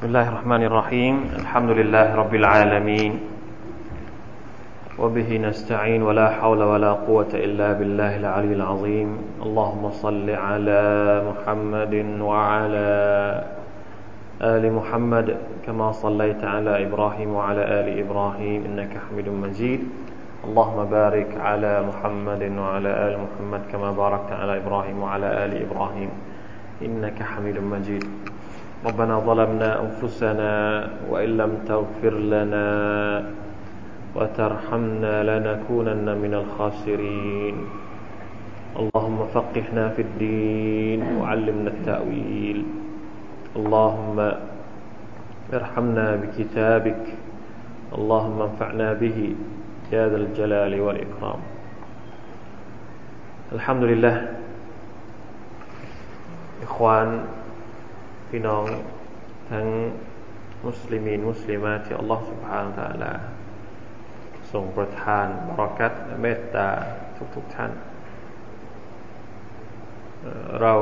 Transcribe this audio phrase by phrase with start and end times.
[0.00, 1.14] بسم الله الرحمن الرحيم.
[1.44, 3.12] الحمد لله رب العالمين.
[4.98, 9.08] وبه نستعين ولا حول ولا قوة إلا بالله العلي العظيم.
[9.44, 10.82] اللهم صل على
[11.28, 12.88] محمد وعلى
[14.40, 15.36] آل محمد
[15.68, 19.80] كما صليت على إبراهيم وعلى آل إبراهيم إنك حميد مجيد.
[20.48, 26.10] اللهم بارك على محمد وعلى آل محمد كما باركت على إبراهيم وعلى آل إبراهيم.
[26.88, 28.29] إنك حميد مجيد.
[28.80, 30.52] ربنا ظلمنا أنفسنا
[31.10, 32.68] وإن لم تغفر لنا
[34.16, 37.56] وترحمنا لنكونن من الخاسرين.
[38.76, 42.58] اللهم فقهنا في الدين وعلمنا التأويل.
[43.56, 44.16] اللهم
[45.52, 47.04] ارحمنا بكتابك.
[47.98, 49.18] اللهم انفعنا به
[49.92, 51.40] يا ذا الجلال والإكرام.
[53.52, 54.16] الحمد لله.
[56.62, 57.39] إخوان
[58.30, 58.64] พี่น้อง
[59.50, 59.66] ทั้ง
[60.66, 63.12] มุสลิมีนมุสลิมาที่อัลลอฮฺสุบฮานตะลา
[64.52, 66.68] ทรงประทานบรักัตเมตตา
[67.34, 67.72] ทุกๆทท่าน
[70.60, 70.74] เรา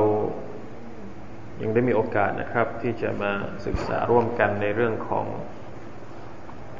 [1.61, 3.31] ยังได้มีโอกาสนะครับ ที่จะมา
[3.65, 5.25] ศึกษาร่วมกันในเรื่องของ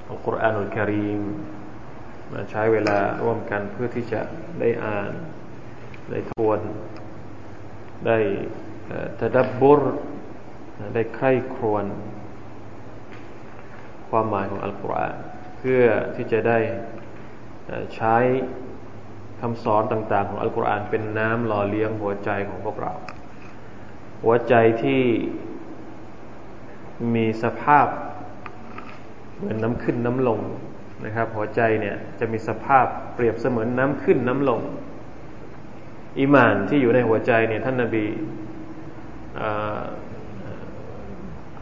[0.07, 1.21] อัลกุรอานุลกิริม
[2.33, 4.21] มาใช้เวลาร่วมกันเพื่อที่จะ
[4.59, 5.11] ได้อ่าน
[6.09, 6.59] ได้ทวน
[8.05, 8.17] ได้
[9.19, 9.81] ตดับบุร
[10.95, 11.85] ได้ใคร่ครวญ
[14.09, 15.15] ความหมายของอัลกุรอาน
[15.57, 15.83] เพื่อ
[16.15, 16.59] ที่จะได้
[17.95, 18.15] ใช้
[19.41, 22.93] คำสอนต่าง ๆ ของอัลกุรอานเป็นน้ำหล่อเลี้ยงหัวใจของพวกเรา
[24.23, 25.01] หัวใจที่
[27.15, 27.87] มีสภาพ
[29.35, 30.39] เหมือนน้ำขึ้นน้ำลง
[31.05, 34.61] นะครับ หัวใจเนี่ยจะมีสภาพเปรียบเสมือนน้ำขึ้นน้ำลง
[36.19, 38.05] อิมานที่อยู่ในหัวใจเนี่ยท่านนาบี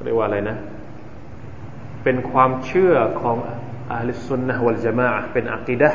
[0.05, 0.57] เรียกว่าอะไรนะ
[2.03, 3.37] เป็นความเชื่อของ
[3.91, 5.91] อัลลิสุนนะวัลจามะเป็นอักิดะ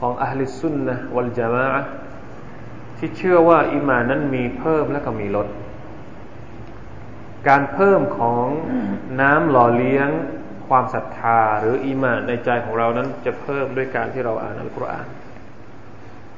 [0.00, 1.66] ของอัลลิสุนนะวัลจามะ
[2.98, 5.48] ที่เชื่อว่าอิมานั้นมีเพิ่มและก็มีลด
[7.48, 8.46] การเพิ่มของ
[9.20, 10.08] น้ำหล่อเลี้ยง
[10.68, 15.06] ความศรัทธาหรืออีมานในใจของเรานั้นจะเพิ่มด้วยการที่เราอ่านอัลกุรอาน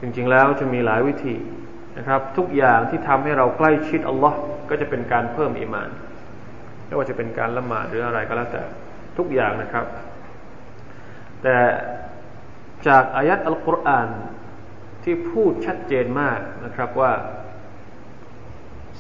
[0.01, 1.37] จริงๆแล้วจะมีหลายวิธี
[1.99, 4.39] นะครับ ทุกอย่างที่ทำให้เราใกล้ชิดอัลลอฮ์
[4.69, 5.89] ก็จะเป็นการเพิ่มอีมาน
[6.93, 8.63] ไม่ว่าจะเป็นการละหมาดหรืออะไรก็แล้วแต่
[9.19, 9.87] ทุกอย่างนะครับ
[11.43, 11.57] แต่
[12.87, 14.09] จากอายัดอัลกุรอาน
[15.05, 17.13] ที่พูดชัดเจนมากนะครับว่า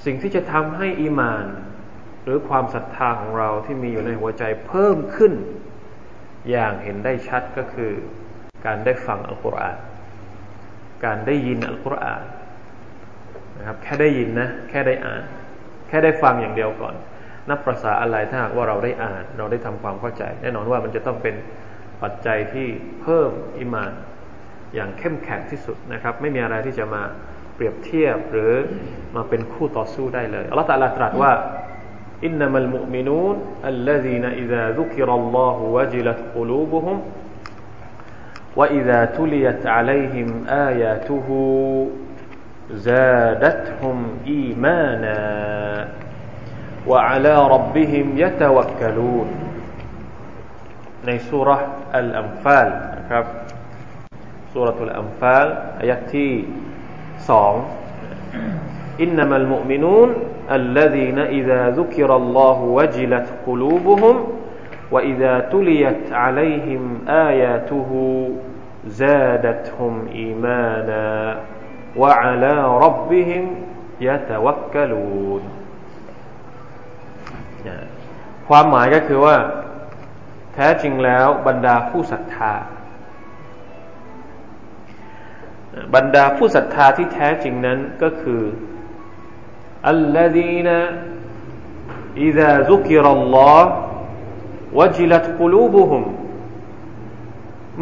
[0.04, 1.46] สิ่งที่จะทำให้อีมาน
[2.24, 5.32] หรือความศรัทธาของเราที่มีอยู่ในหัวใจเพิ่มขึ้น
[6.50, 7.92] อย่างเห็นได้ชัดก็คือ
[8.66, 9.78] การได้ฟังอัลกุรอาน
[11.04, 12.22] การได้ยินอัลกุรอาน
[13.58, 15.22] นะครับแค่ได้ยินนะ แค่ได้อ่าน
[15.88, 16.94] แค่ได้ฟังอย่างเดียวก่อน
[17.49, 21.35] นับประษาอะไรถ้าหากว่าเราได้อ่าน เราได้ทำความเข้าใจ แน่นอนว่ามันจะต้องเป็น
[22.03, 22.67] ปัจจัยที่
[23.01, 23.91] เพิ่มอิมาน
[24.75, 27.03] อย่างเข้มแข็งที่สุดนะครับ ไม่มีอะไรที่จะมา
[27.55, 28.53] เปรียบเทียบหรือ
[29.15, 31.31] มาเป็นคู่ต่อสู้ได้เลยอัลลอฮฺตรัสตรัสว่า
[32.25, 33.35] อินนัมัลมุมินูน
[33.67, 36.97] อัลลซีนอิซาซุกิรัลลอฮุวะจิลัตกุลูบุฮุม
[38.57, 41.27] وإذا تليت عليهم آياته
[42.71, 45.19] زادتهم إيمانا
[46.87, 49.27] وعلى ربهم يتوكلون
[51.05, 51.63] ในสุรษ
[51.95, 52.67] อัลอัมฟาล
[52.97, 53.25] นะครับ
[54.53, 55.47] สุรทุลอัมฟาล
[55.81, 56.33] อายัดที่
[57.29, 57.53] สอง
[59.05, 60.09] إنما المؤمنون
[60.51, 64.15] الذين إذا ذكر الله وجلت قلوبهم
[64.91, 67.91] وإذا تليت عليهم آياته
[68.85, 71.39] زادتهم إيمانا
[71.97, 73.55] وعلى ربهم
[74.01, 75.41] يتوكلون
[78.47, 79.35] ความหมายก็คือว่า
[80.53, 82.53] แท้จริงแล้วบรรดาผู้ศรัทธา
[85.95, 88.41] บรรดาผู้ศรัทธาที่แท้จริงนั้นก็คือ
[89.87, 90.69] อัลลดีน
[92.27, 93.61] إذا ذكر الله
[94.77, 96.03] وجلت قلوبهم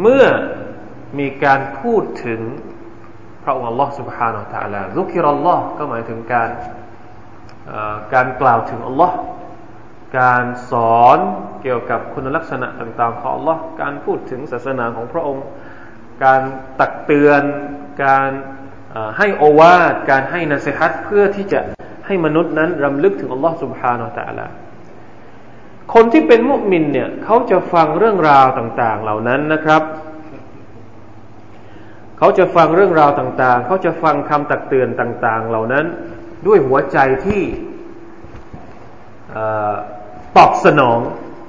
[0.00, 0.24] เมื่อ
[1.18, 2.40] มีการพูดถึง
[3.42, 6.50] พระองค์ Allah سبحانه และ تعالى ذكر الله ก็หมายถึงการ
[8.14, 9.10] การกล่าวถึง Allah
[10.18, 11.18] การสอน
[11.62, 15.46] เกี่ยวกับคุณลักษณะต่างๆของ Allah การพูดถึงศาสนาของพระองค์
[16.24, 16.42] การ
[16.80, 17.42] ตักเตือน
[18.04, 18.30] การ
[19.18, 21.60] ให้โอวาทการให้นัสฮัตเพื่อที่จะ
[22.06, 24.46] ให้มนุษย์นั้นรำลึกถึง Allah سبحانه และ تعالى
[25.94, 29.82] คนที่เป็นมุสลิมเนี่ยเขาจะฟังเรื่องราวต่างๆ เหล่านั้นนะครับ
[32.18, 35.84] เขาจะฟังเรื่องราวต่างๆ เขาจะฟังคำตักเตือนต่าง ๆ เหล่านั้น
[36.46, 37.42] ด้วยหัวใจที่
[40.37, 40.99] ตอบสนอง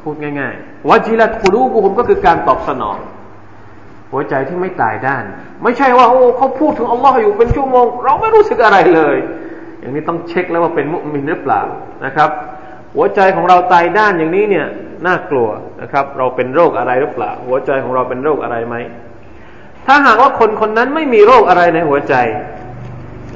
[0.03, 2.99] พูดง่ายๆวาจิลัตคุลูบุฮุมก็คือการตอบสนอง
[4.13, 5.25] หัวใจที่ไม่ตายด้าน
[5.63, 9.17] ไม่ใช่ว่าโอ้เขาพูดถึงอัลลอฮ์อยู่เป็นชั่วโมง เราไม่รู้สึกอะไรเลย
[9.81, 11.63] อย่างนี้ต้องเช็คแล้วว่าเป็นมุสลิมหรือเปล่า
[12.05, 12.31] นะครับ
[12.95, 14.67] หัวใจของเราตายด้านอย่างนี้เนี่ย
[15.07, 15.49] น่ากลัว
[15.83, 18.75] นะครับ เราเป็นโรคอะไรหรือเปล่า หัวใจของเราเป็นโรคอะไรไหม
[19.87, 22.15] ถ้าหากว่าคนคนนั้นไม่มีโรคอะไรในหัวใจ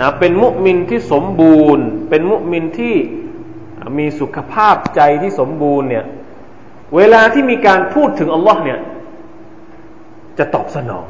[0.00, 2.94] นะเป็นมุมินที่สมบูรณ์ เป็นมุมินที่
[3.98, 6.04] มีสุขภาพใจที่สมบูรณ์เนี่ย
[6.96, 8.78] เวลาที่มีการพูดถึงอัลลอฮ์เนี่ย
[10.38, 11.06] จะตอบสนอง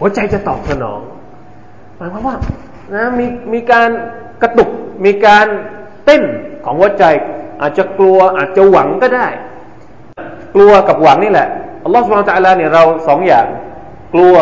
[0.00, 1.00] หัวใจจะตอบสนอง
[1.96, 2.36] หมายความว่า
[2.94, 3.90] นะมีมีการ
[4.42, 4.70] กระตุก
[5.04, 5.46] มีการ
[6.04, 6.22] เต้น
[6.64, 7.04] ของหัวใจ
[7.60, 9.28] อาจจะกลัวอาจจะหวังก็ได้
[10.54, 11.48] กลัวกับหวังนี่แหละ
[11.84, 13.46] อัลลอฮ์สุบฮานตะลาเนี่ยเราสองอย่าง
[14.14, 14.36] กลัว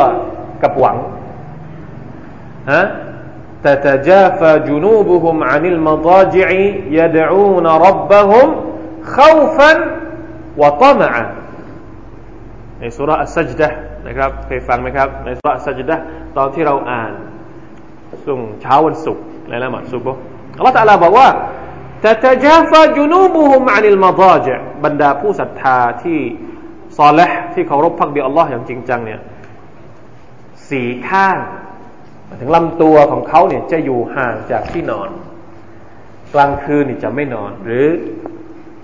[0.62, 0.96] กับหวัง
[2.72, 2.84] ฮะ
[3.65, 6.49] تتجافى جنوبهم عن المضاجع
[6.99, 8.47] يدعون ربهم
[9.15, 9.71] خوفا
[10.61, 11.25] وطمعا
[12.79, 13.69] ในสุราสัจดะ
[14.07, 15.95] นะครับเคยฟังไหมครับในสุราสัจดะ
[16.37, 17.11] ตอนที่เราอ่าน
[18.25, 20.19] สุ่งเช้าวันศุกร์ในละหมาดซุบฮ์
[20.57, 21.27] อัลลอฮฺตะลาบอกว่า
[22.05, 26.19] تتجافى جنوبهم عن المضاجع บรรดาผู้ศรัทธาที่
[26.97, 29.19] ซอลห์ที่เคารพพักดีอัลลอฮ์อย่างจริงจังเนี่ย
[30.69, 31.37] สีข้าง
[32.39, 35.09] ถึงลำตัวของเขาเนี่ยจะอยู่ห่างจากที่นอน
[36.33, 37.85] กลางคืนนี่จะไม่นอน หรือ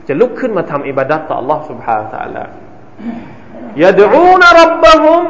[0.07, 2.43] จะลุกขึ้นมาทำอิบาดัตต่อ Allah سبحانه และ تعالى
[3.81, 5.21] ยาดูนรับบะฮุม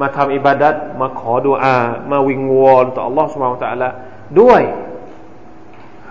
[0.00, 1.76] มาทำอิบาดัตมาขอดุอา
[2.10, 3.88] มาวิงวอนต่อ Allah سبحانه และ تعالى
[4.40, 4.62] ด้วย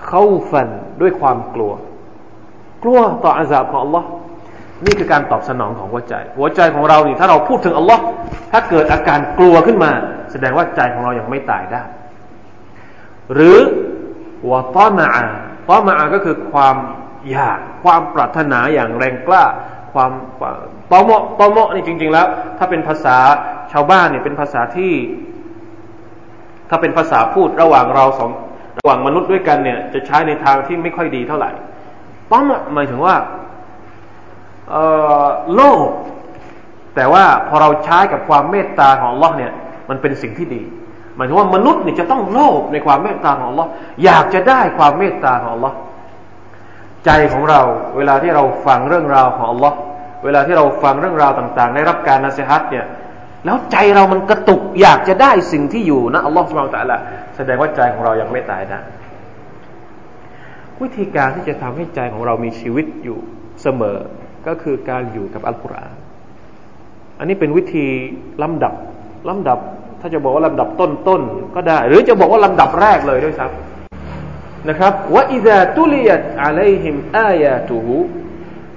[0.07, 0.68] เข้าฟัน
[1.01, 1.74] ด้วยความกลัว
[2.83, 4.04] กลัวต่ออาซาบของ Allah
[4.84, 8.02] นี่คือการตอบสนองของหัวใจ หัวใจของเรานี่ถ้าเราพูดถึงอัลลอฮ์
[8.52, 9.90] ถ้าเกิดอาการกลัวขึ้นมา
[10.32, 11.82] แสดงว่าใจของเรายังไม่ตายได้
[13.34, 13.58] หรือ
[14.50, 15.22] วะตอมาอา
[15.69, 16.76] ตอมาอาก็คือความ
[17.30, 19.44] อยากความปรารถนาอย่างแรงกล้า
[19.92, 20.10] ความ
[20.92, 22.26] ตอมะตอมะนี่จริง ๆ แล้ว
[22.58, 23.16] ถ้าเป็นภาษา
[23.72, 24.92] ชาวบ้านเนี่ยเป็นภาษาที่
[26.70, 28.30] ถ้าเป็นภาษาพูดระหว่างเราสอง
[28.78, 31.50] ระหว่างมนุษย์ด้วยกันเนี่ย จะใช้ในทางที่ไม่ค่อยดีเท่าไหร่
[32.30, 33.14] ตอมะหมายถึงว่า
[35.55, 35.88] โลภ
[36.94, 39.53] แต่ว่าพอเราใช้กับความเมตตาของ Allah เนี่ย
[39.88, 40.62] มันเป็นสิ่งที่ดี
[41.17, 43.67] หมายถึงว่ามนุษย์เนี่ยจะต้องโลภในความเมตตาของ Allah
[44.05, 45.73] อยากจะได้ความเมตตาของ Allah
[47.05, 47.61] ใจของเรา
[47.97, 49.73] เวลาที่เราฟังเรื่องราวของ Allah
[50.25, 52.87] เวลาที่เราฟังเรื่องราวต่างๆ ได้รับการนัสฮัตเนี่ย
[53.44, 56.99] แล้วใจเรามันกระตุกอยากจะได้สิ่งที่อยู่นะอัลลอฮฺสุบไบร์ตะละ
[57.37, 58.81] แสดงว่าใจของเรายังไม่ตายนะ
[60.82, 63.19] วิธีการที่จะทำให้ใจของเรามีชีวิตอยู่
[63.62, 63.99] เสมอ
[64.49, 65.97] ก็คือการอยู่กับอัลกุรอาน
[67.19, 67.87] อันนี้เป็นวิธี
[68.43, 68.75] ลำดับ
[69.29, 69.59] ลำดับ
[70.00, 77.97] ถ้าจะบอกว่าลำดับต้นๆก็ได้ หรือจะบอกว่าลำดับแรกเลยด้วยซ้ำนะครับว่าอิดะตุลียตอะลัยฮิมอายาตูฮู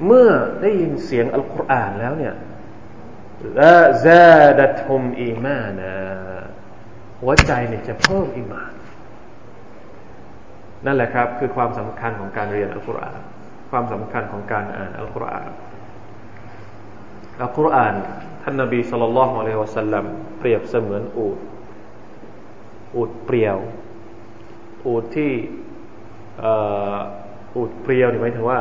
[0.06, 0.30] เมื่อ
[0.62, 2.34] ได้ยินเสียงอัลกุรอานแล้วเนี่ย
[3.60, 5.94] ละซาดัตฮุมอีมานะ
[7.22, 8.74] หัวใจเนี่ยจะเพิ่มอีมาน
[10.86, 13.22] นั่นแหละครับ คือความสำคัญของการเรียนอัลกุรอาน
[13.72, 15.50] ความสำคัญของการอ่านอัลกุรอาน
[17.42, 17.96] อัลกุรอาน
[18.44, 20.06] ท่านนบีสุลต่านละฮ์อะลัยฮิวะสัลลัม
[20.40, 21.38] เปรียบเสมือนอูด
[22.96, 23.58] อูดเปรียว
[24.86, 25.34] อูดที่
[27.56, 28.60] อูดเปรียวนี่หมายถึงว่า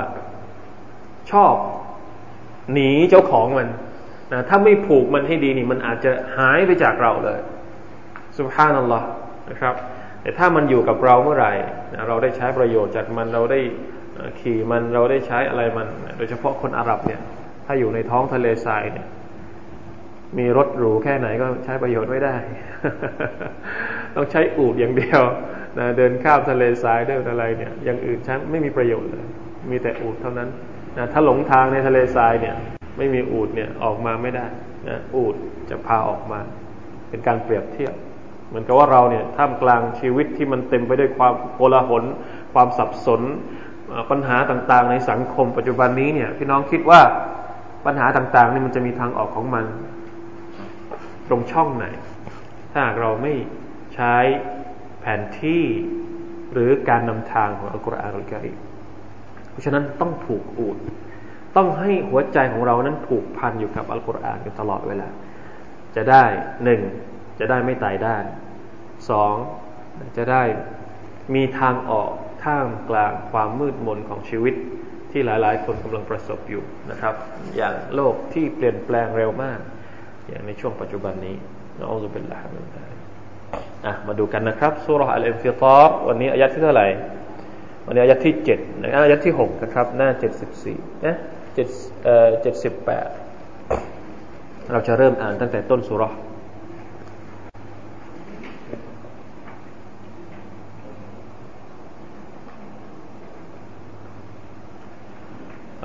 [1.30, 1.54] ชอบ
[2.72, 3.68] หนีเจ้าของมัน
[4.32, 7.40] นะถ้าไม่ผูกมันให้ดีนี่ มันอาจจะหายไปจากเราเลย
[8.38, 9.06] สุบฮานัลลอฮ์
[9.50, 9.74] นะครับ
[10.22, 11.52] แต่ถ้ามันอยู่กับเราเมื่อไหร่
[12.08, 13.60] เราได้ใช้ประโยชน์จากมันเราได้
[14.40, 15.86] ขี่มันเราได้ใช้อะไรมัน
[16.16, 17.20] โดยเฉพาะคนอาหรับเนี่ย
[17.66, 19.06] ถ้าอยู่ในท้องทะเลทรายเนี่ย
[20.38, 22.36] มีรถหรูแค่ไหนก็ใช้ประโยชน์ไม่ได้
[24.14, 25.22] ต้องใช้อูดอย่างเดียว
[25.78, 29.26] นะเดินข้ามทะเลทรายได้อะไรเนี่ยอย่างอื่นใช้ไม่มีประโยชน์เลย
[29.70, 30.48] มีแต่อูดเท่านั้น
[30.96, 32.56] นะถ้าหลงทางในทะเลทรายเนี่ย
[32.98, 34.46] ไม่มีอูดเนี่ยออกมาไม่ได้
[34.88, 35.34] นะอูด
[35.70, 36.40] จะพาออกมา
[37.08, 37.94] เป็นการเปรียบเทียบ
[38.48, 42.04] เหมือนกับว่าเราเนี่ยท่ามกลางชีวิตที่มันเต็มไปด้วยความโกลาหล
[42.54, 43.20] ความสับสน
[44.10, 47.00] ปัญหาต่างๆ ในสังคมปัจจุบันนี้เนี่ย พี่น้องคิดว่า
[47.86, 49.64] ปัญหาต่างๆนี่มันจะมีทางออกของมัน
[51.28, 51.86] ตรงช่องไหน
[52.72, 53.32] ถ้าหากเราไม่
[53.94, 54.14] ใช้
[55.00, 55.64] แผนที่
[56.52, 58.52] หรือการนำทางของอัลกุรอานอัลกิริ
[59.50, 60.76] เพราะฉะนั้นต้องผูกอูด
[61.56, 65.08] ต้องให้หัวใจของเรานั้นผูกพันอยู่กับอัลกุรอานอยู่ตลอดเวลา
[65.96, 66.24] จะได้
[66.64, 66.80] หนึ่ง
[67.38, 68.24] จะได้ไม่ตายด้าน
[69.10, 69.34] สอง
[70.16, 70.42] จะได้
[71.34, 72.10] มีทางออก
[72.44, 74.54] ท่ามกลางความมืดมนของชีวิต
[75.10, 77.14] ที่หลาย ๆ คนกำลังประสบอยู่นะครับ
[77.56, 79.58] อย่างโลกที่เปลี่ยนแปลงเร็วมาก
[80.28, 81.36] อย่างในช่วงปัจจุบันนี้
[81.78, 82.60] นะอัลลอฮฺเป็นหละมิ
[83.86, 86.86] นะมาดูกันนะครับสุรษอัลอินฟิตาร์วันนี้อายะที่เท่าไหร่
[87.86, 88.58] วันนี้อายะที่เจ็ด
[89.04, 91.16] อายะที่หกนะครับ หน้าเจ็ดสิบสี่นะ
[91.54, 91.68] เจ็ด
[92.04, 93.08] เอ่อเจ็ดสิบแปด
[94.72, 96.02] เราจะเริ่มอ่านตั้งแต่ต้นสุร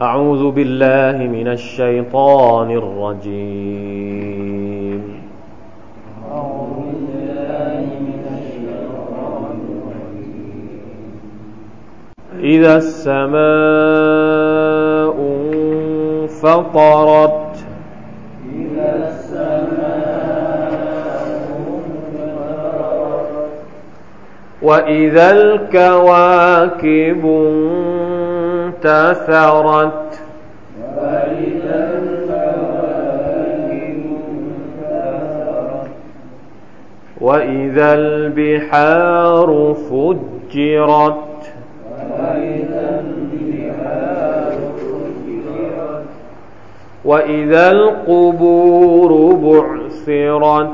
[0.01, 4.21] أعوذ بالله من الشيطان الرجيم.
[6.31, 10.79] أعوذ بالله من الشيطان الرجيم
[12.43, 13.35] إذا السماء
[16.23, 17.55] انفطرت
[18.51, 20.71] إذا السماء
[22.19, 23.49] انفطرت
[24.61, 27.23] وإذا الكواكب
[28.85, 30.19] انتثرت
[37.21, 41.15] وإذا البحار فجرت.
[47.05, 50.69] وإذا القبور بعثرت.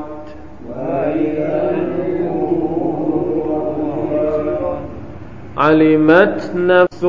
[5.56, 7.04] علمت نفس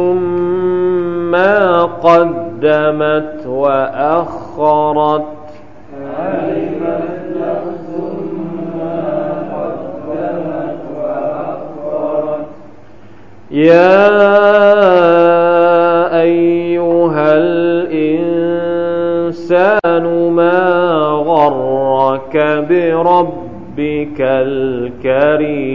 [1.33, 5.23] ما قدمت وأخرت.
[6.19, 7.09] علمت
[7.41, 7.87] نفس
[8.77, 8.99] ما
[9.53, 12.45] قدمت وأخرت
[13.51, 14.07] يا
[16.21, 18.45] أيها الإنسان
[20.31, 20.61] ما
[21.25, 22.35] غرك
[22.69, 25.73] بربك الكريم؟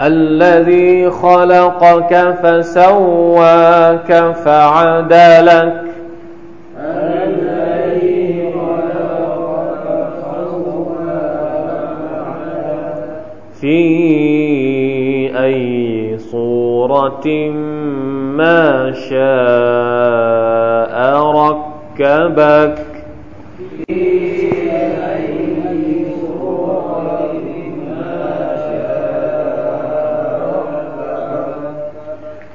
[0.00, 4.12] الذي خلقك فسواك
[4.44, 5.84] فعدلك.
[13.60, 17.26] في أي صورة
[18.36, 19.24] ما شاء
[21.30, 22.93] ركبك.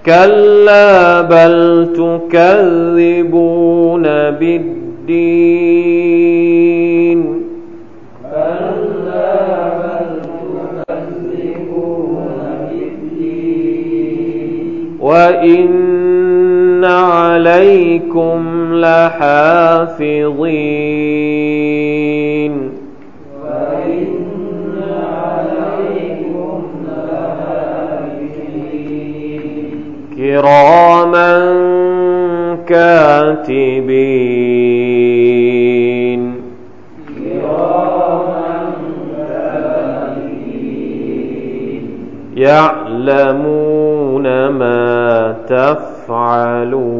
[0.05, 1.87] كلا بل
[2.29, 4.03] تكذبون
[4.39, 4.79] بالدين
[8.23, 10.21] كلا بل
[10.87, 12.35] تكذبون
[12.71, 14.17] بالدين
[14.99, 18.39] وإن عليكم
[18.73, 20.39] لحافظين
[30.39, 31.29] كراما
[35.09, 36.39] كاتبين
[43.09, 46.99] يعلمون ما تفعلون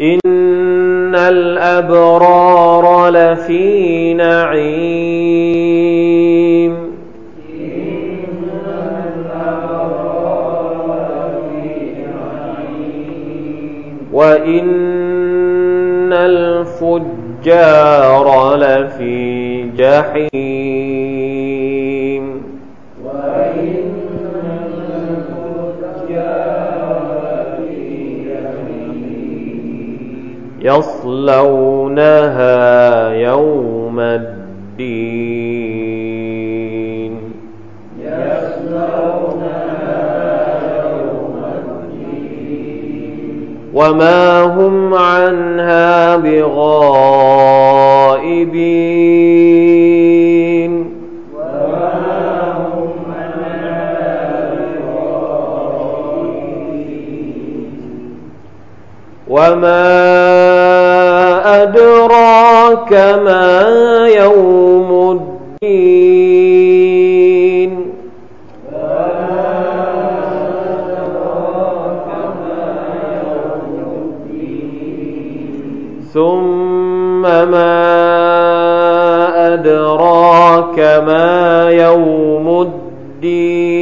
[0.00, 4.11] إن الأبرار لفي
[4.42, 5.62] نعيم
[14.12, 20.32] وإن الفجار لفي جحيم.
[30.64, 32.52] يصلونها
[33.10, 35.52] يوم يوم الدين
[41.04, 41.34] يوم
[41.84, 42.72] الدين
[43.74, 47.52] وما هم عنها بغائبين.
[51.36, 56.42] وما هم عنها بغائبين.
[59.28, 60.21] وما
[62.92, 65.20] ما يوم
[65.62, 66.32] الدين.
[76.12, 77.82] ثم ما
[79.54, 83.81] أدراك ما يوم الدين.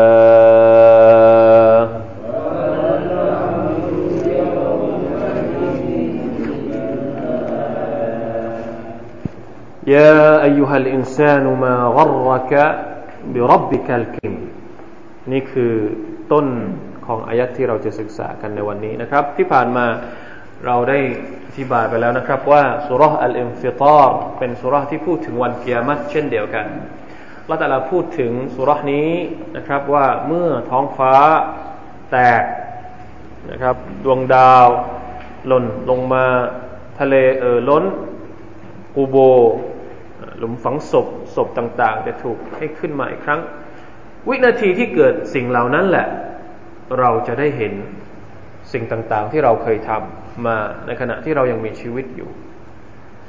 [9.96, 12.52] يا أيها الإنسان ما غرك
[13.34, 14.36] بربك الكريم
[15.32, 15.74] นี่คือ
[16.32, 16.46] ต้น
[17.06, 19.86] ของอายัดที่เราจะศึกษากันในวันนี้นะครับ ที่ผ่านมา
[20.66, 20.98] เราได้
[21.46, 26.66] อธิบายไปแล้วนะครับ ว่าสุรษอัลอิมฟิตาร์เป็นสุรษที่พูดถึงวันเกียรติเช่นเดียวกัน
[27.46, 29.10] เราแต่ละพูดถึงสุรษนี้
[29.56, 31.14] นะครับว่าเมื่อท้องฟ้า
[32.10, 32.42] แตก
[33.50, 34.66] นะครับดวงดาว
[35.46, 36.24] หล่นลงมา
[36.98, 37.84] ทะเลเอ่อล้น
[38.94, 39.16] กูโบ
[40.41, 43.41] หลุมฝังศพศพต่าง ๆ จะถูกให้ขึ้นมาอีกครั้ง
[44.29, 46.07] วินาทีที่เกิดสิ่งเหล่านั้นแหละ
[46.99, 47.73] เราจะได้เห็น
[48.73, 52.29] สิ่งต่าง ๆ ที่เราเคยทำมาในขณะที่เรายังมีชีวิตอยู่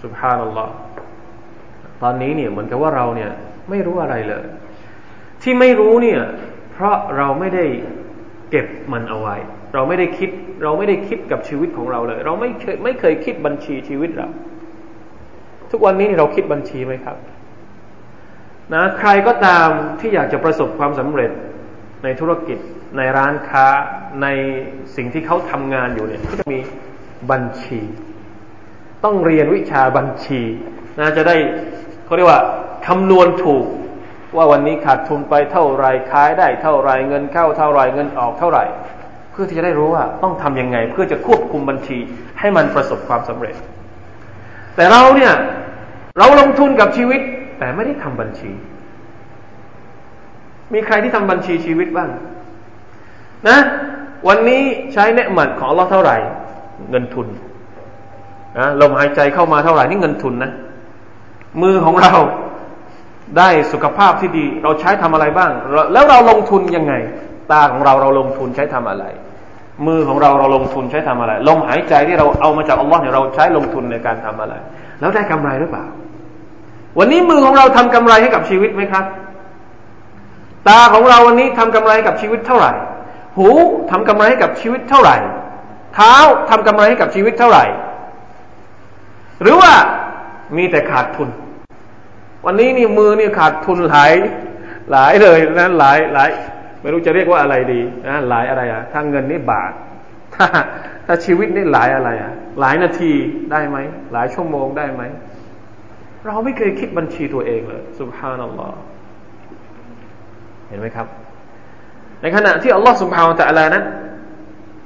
[0.03, 0.75] สุภานัลลอฮ์
[2.03, 3.31] ตอนนี้เนี่ยเหมือนกับว่าเราเนี่ย
[3.71, 4.45] ไม่รู้อะไรเลย
[5.43, 6.21] ที่ไม่รู้เนี่ย
[6.73, 7.65] เพราะเราไม่ได้
[8.51, 9.37] เก็บมันเอาไว้
[9.75, 10.31] เราไม่ได้คิด
[10.63, 14.29] เราไม่ได้คิดกับชีวิตของเราเลย เราไม่เคยไม่เคยคิดบัญชีชีวิตเรา
[15.73, 17.17] ทุกวันนี้เราคิดบัญชีไหมครับ
[18.75, 19.69] นะใครก็ตาม
[20.01, 21.31] ที่อยากจะประสบความสำเร็จ
[22.05, 22.59] ในธุรกิจ
[22.97, 23.67] ในร้านค้า
[24.23, 24.27] ใน
[24.97, 26.59] สิ่งที่เขาทำงานอยู่เนี่ยก็จะมี
[27.31, 27.81] บัญชี
[29.05, 30.41] ต้องเรียนวิชาบัญชี
[30.99, 31.37] นะจะได้
[32.05, 32.43] เขาเรียกว่า
[32.87, 33.67] คำนวณถูก
[34.37, 38.65] ว่าวันนี้ขาดทุนไปเท่าไรขายได้เท่าไรเงินเข้าเท่าไรเงินออกเท่าไหร่
[39.33, 41.99] เพื่อที่จะได้รู้ว่าต้องทำยังไง เพื่อจะควบคุมบัญชี
[42.39, 43.57] ให้มันประสบความสำเร็จ
[44.77, 45.33] แต่เราเนี่ย
[46.19, 47.21] เราลงทุนกับชีวิต
[47.59, 48.51] แต่ไม่ได้ทำบัญชี
[50.73, 52.11] มีใครที่ทำบัญชีชีวิตบ้าง
[53.49, 53.59] นะ
[54.29, 56.17] วันนี้ใช้เนืหมัดของเราเท่าไหร่
[56.91, 57.27] เงินทุน
[58.59, 60.51] นะลมหายใจเข้ามาเท่าไหร่นี่เงินทุนนะ
[61.63, 62.15] มือของเรา
[63.39, 65.51] ได้สุขภาพที่ดี เราใช้ทำอะไรบ้าง
[65.93, 66.95] แล้วเราลงทุนยังไง
[67.53, 69.05] ตาของเราเราลงทุนใช้ทำอะไร
[69.87, 74.55] มือของเราเราลงทุนใช้ทำอะไร ลมหายใจที่เราเอามาจากอัลลอฮ์เนี่ยเราใช้ลงทุนในการทำอะไร
[75.01, 75.85] แล้วได้กำไรหรือเปล่า
[76.99, 79.05] วันนี้มือของเราทำกำไรให้กับชีวิตไหมครับ
[80.69, 82.73] ตาของเราวันนี้ทำกำไรกับชีวิตเท่าไหร่
[83.37, 83.49] หู
[83.91, 85.17] ทำกำไรให้กับชีวิตเท่าไหร่
[85.95, 86.15] เท้า
[86.51, 87.65] ทำกำไรให้กับชีวิตเท่าไหร่
[89.43, 89.73] หรือว่า
[90.57, 91.29] มีแต่ขาดทุน
[92.47, 94.13] วันนี้นี่มือนี่ขาดทุนหลาย
[94.93, 96.31] หลายเลยนะหลายหลาย
[96.83, 99.73] ไม่รู้จะเรียกว่าอะไรดีนะหลายอะไรอะถ้าเงินนี่บาท
[100.35, 100.47] ถ้า
[101.07, 103.13] ถ้าชีวิตนี่หลายอะไรอะหลายนาที
[103.53, 103.77] ได้ไหม
[104.13, 105.03] หลายชั่วโมงได้ไหม
[106.27, 108.79] เราไม่เคยคิดบัญชีตัวเองเลยสุบฮานัลลอฮ์
[110.69, 111.07] เห็นไหมครับ
[112.23, 113.85] ในขณะที่อัลลอฮ์สุบฮานะตะลานั้น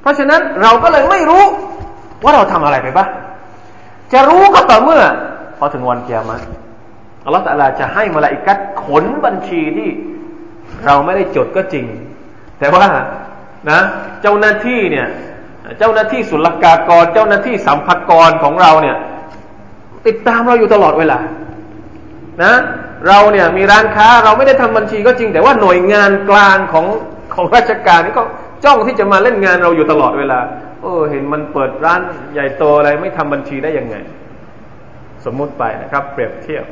[0.00, 1.44] เพราะฉะนั้นเราก็เลยไม่รู้
[2.22, 3.08] ว่าเราทำอะไรไปบ้าง
[4.12, 5.02] จะรู้ก็ต่อเมื่อ
[5.58, 6.44] พอถึงวันเกียรติ
[7.24, 9.88] อัลลอฮ์ตะลาจะให้มาลาอิกัดขนบัญชีที่
[10.84, 11.84] เราไม่ได้จดก็จริง
[12.58, 12.84] แต่ว่า
[13.70, 13.80] นะ
[14.22, 15.06] เจ้าหน้าที่เนี่ย
[15.78, 18.96] เจ้าหน้าที่ศุลกากร เจ้าหน้าที่สัมภากรของเราเนี่ย
[20.06, 21.18] ติดตามเราอยู่ตลอดเวลา
[22.42, 22.54] นะ
[23.08, 26.86] เราเนี่ยมีร้านค้าเราไม่ได้ทำบัญชีก็จริง แต่ว่าหน่วยงานกลางของ
[27.34, 28.22] ของราชการนี่ก็
[28.64, 30.38] จ้องที่จะมาเล่นงานเราอยู่ตลอดเวลา
[30.82, 32.00] เออ เห็นมันเปิดร้าน
[32.32, 33.96] ใหญ่โตอะไรไม่ทำบัญชีได้ยังไง
[35.24, 36.64] สมมุติไปนะครับ เปรียบเทียบ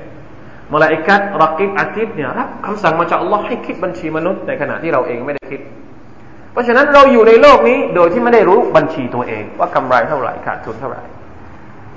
[0.74, 5.60] มาลาอิกัดรักิบอาทิตย์เนี่ยรับคำสั่งมาจากอัลลอฮ์ให้คิดบัญชีมนุษย์ในขณะที่เราเองไม่ได้คิด
[6.52, 11.02] เพราะฉะนั้นเราอยู่ในโลกนี้โดยที่ไม่ได้รู้บัญชีตัวเอง ว่ากำไรเท่าไหร่ขาดทุนเท่าไหร่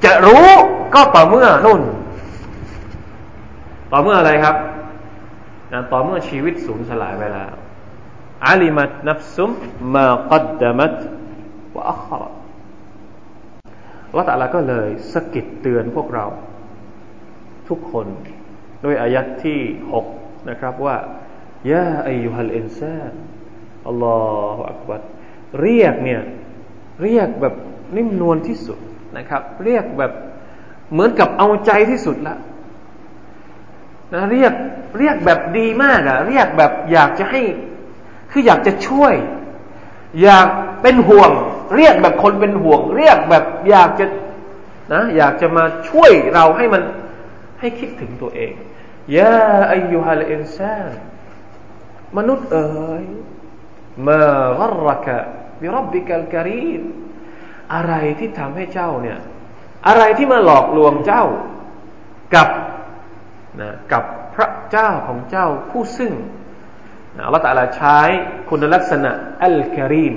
[0.06, 0.48] จะรู้
[0.94, 1.82] ก็ต่อเมื่อนุ่น
[3.92, 4.56] ต่อเมื่ออะไรครับ
[5.74, 7.54] นะต่อเมื่อชีวิตสูญสลายไปแล้ว
[8.46, 9.52] อาลิมัตนับซุม
[9.96, 10.96] มากัดดมัต
[11.76, 12.24] วะอัคร
[14.18, 16.26] ละตะลาก็เลยสกิดเตือนพวกเรา
[17.70, 18.08] ทุกคน
[18.84, 19.60] ด้วยอายัดที่
[19.92, 20.06] หก
[20.50, 20.98] นะครับว่า
[21.72, 23.14] ยาอายุฮัลอินซาน
[23.88, 24.20] อัลลอ
[24.56, 25.02] ฮฺอักบัด
[25.62, 26.22] เรียกเนี่ย
[27.04, 27.56] เรียกแบบ
[27.96, 28.80] นิ่มนวลที่สุด
[29.18, 30.12] นะครับ เรียกแบบ
[30.92, 32.36] เหมือนกับเอาใจที่สุดละ
[34.14, 34.54] นะเรียก
[35.00, 37.42] เรียกแบบดีมากอะเรียกแบบอยากจะให้
[38.32, 39.14] คืออยากจะช่วย
[40.24, 40.48] อยาก
[40.82, 41.32] เป็นห่วง
[41.76, 44.06] เรียกแบบคนเป็นห่วง เรียกแบบอยากจะ
[44.94, 46.82] นะอยากจะมาช่วยเราให้มัน
[47.60, 48.54] ให้คิดถึงตัวเอง
[49.18, 49.38] ยา
[49.72, 50.94] อายุฮัลอินซาน
[52.18, 53.06] มนุษย์เอ๋ย
[54.08, 54.24] มา
[54.60, 55.18] กรกะ
[55.62, 56.84] บิรับบิกัลกรีม
[57.74, 59.20] อะไรที่ทำให้เจ้าเนี่ย
[59.88, 61.26] อะไรที่มาหลอกลวงเจ้า
[62.36, 62.50] กับ
[63.62, 64.04] นะกับ
[64.36, 66.14] พระเจ้าของเจ้าผู้ซึ่ง
[67.26, 68.00] อัลลอฮฺตะลาใช้
[68.50, 69.12] คุณลักษณะ
[69.46, 70.16] อัลกิริม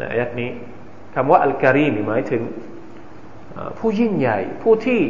[0.00, 0.50] นะอายัดนี้
[1.14, 2.42] คำว่าอัลกิริมหมายถึง
[3.78, 5.00] ผู้ยิ่งใหญ่ ผู้ที่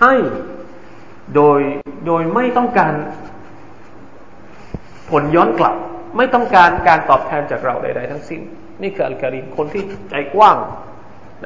[0.00, 0.14] ให้
[1.34, 1.60] โดย
[2.06, 2.94] โดยไม่ต้องการ
[5.10, 5.74] ผลย้อนกลับ
[6.16, 8.40] ไม่ต้องการการตอบแทนจากเราใดๆทั้งสิ้น
[8.82, 10.58] นี่คืออัลกิริมคนที่ใจกว้าง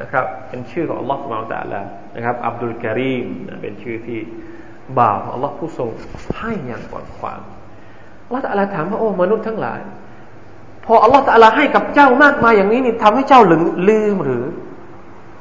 [0.01, 1.81] นะครับ เป็นชื่อของอัลลอฮฺสุบานตะลา
[2.15, 3.27] นะครับ อับดุลกิริม
[3.61, 4.19] เป็นชื่อที่
[4.99, 5.89] บ่าวของอัลลอฮ์ผู้ทรง
[6.37, 7.39] ให้อย่างกว้างขวาง
[8.25, 9.81] อัลลอฮฺตะลาถามว่าโอ้มนุษย์ทั้งหลาย
[10.85, 14.45] พออัลลอฮฺตะลาให้กับเจ้ามากมายอย่างนี้นี่ทำให้เจ้าลืมหรือ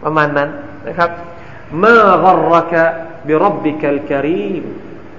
[0.05, 0.49] ประมาณนั้น
[0.89, 1.11] นะครับ
[1.85, 2.85] มากรกะ
[3.27, 4.65] บิรับบิกัลกรีม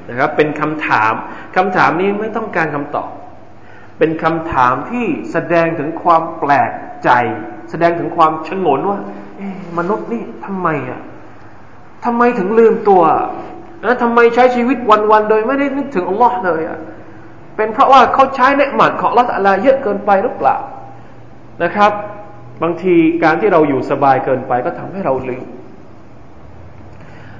[0.09, 1.13] นะครับเป็นคำถาม
[1.55, 3.09] คำถามนี้ไม่ต้องการคำตอบ
[3.99, 6.71] เป็นคำถามที่แสดงถึงความแปลก
[7.03, 7.09] ใจ
[7.69, 8.99] แสดงถึงความชงนว่า
[9.77, 11.01] มนุษย์นี่ทำไมอะ
[12.05, 13.03] ทำไมถึงลืมตัว
[13.83, 14.77] แล้วทำไมใช้ชีวิต
[15.11, 16.79] วันๆโดยไม่ได้นึกถึงอัลลอฮ์เลยอะ
[17.55, 20.57] เป็นเพราะว่าเขาใช้เนืหมัดของอัลลอฮ์อะไรเยอะเกินไปหรือเปล่า
[21.63, 21.91] นะครับ
[22.63, 25.45] บางทีการที่เราอยู่สบายเกินไปก็ทำให้เราลืม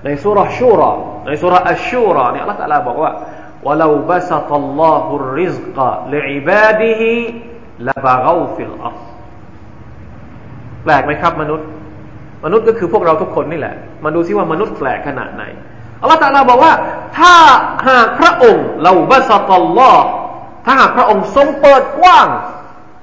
[0.04, 0.92] ในสุรชูรอ
[1.26, 3.12] ในสุรอัชชูรอเนี่ยอัลลอฮฺบอกว่า
[3.66, 5.76] ولو بسط الله الرزق
[6.12, 7.02] لعباده
[7.86, 9.02] لبغوا في الأرض
[10.84, 11.66] แปลกไหมครับมนุษย์
[12.44, 15.44] มนุษย์ก็คือพวกเราทุกคนนี่แหละ มาดูซิว่ามนุษย์แปลกขนาดไหน
[16.00, 16.72] อัลลอฮฺตาลาบอกว่า
[17.18, 17.34] ถ้า
[17.88, 20.06] หากพระองค์เราบาสตัลลอฮ์
[20.66, 22.26] ถ้าหากพระองค์ทรงเปิดกว้าง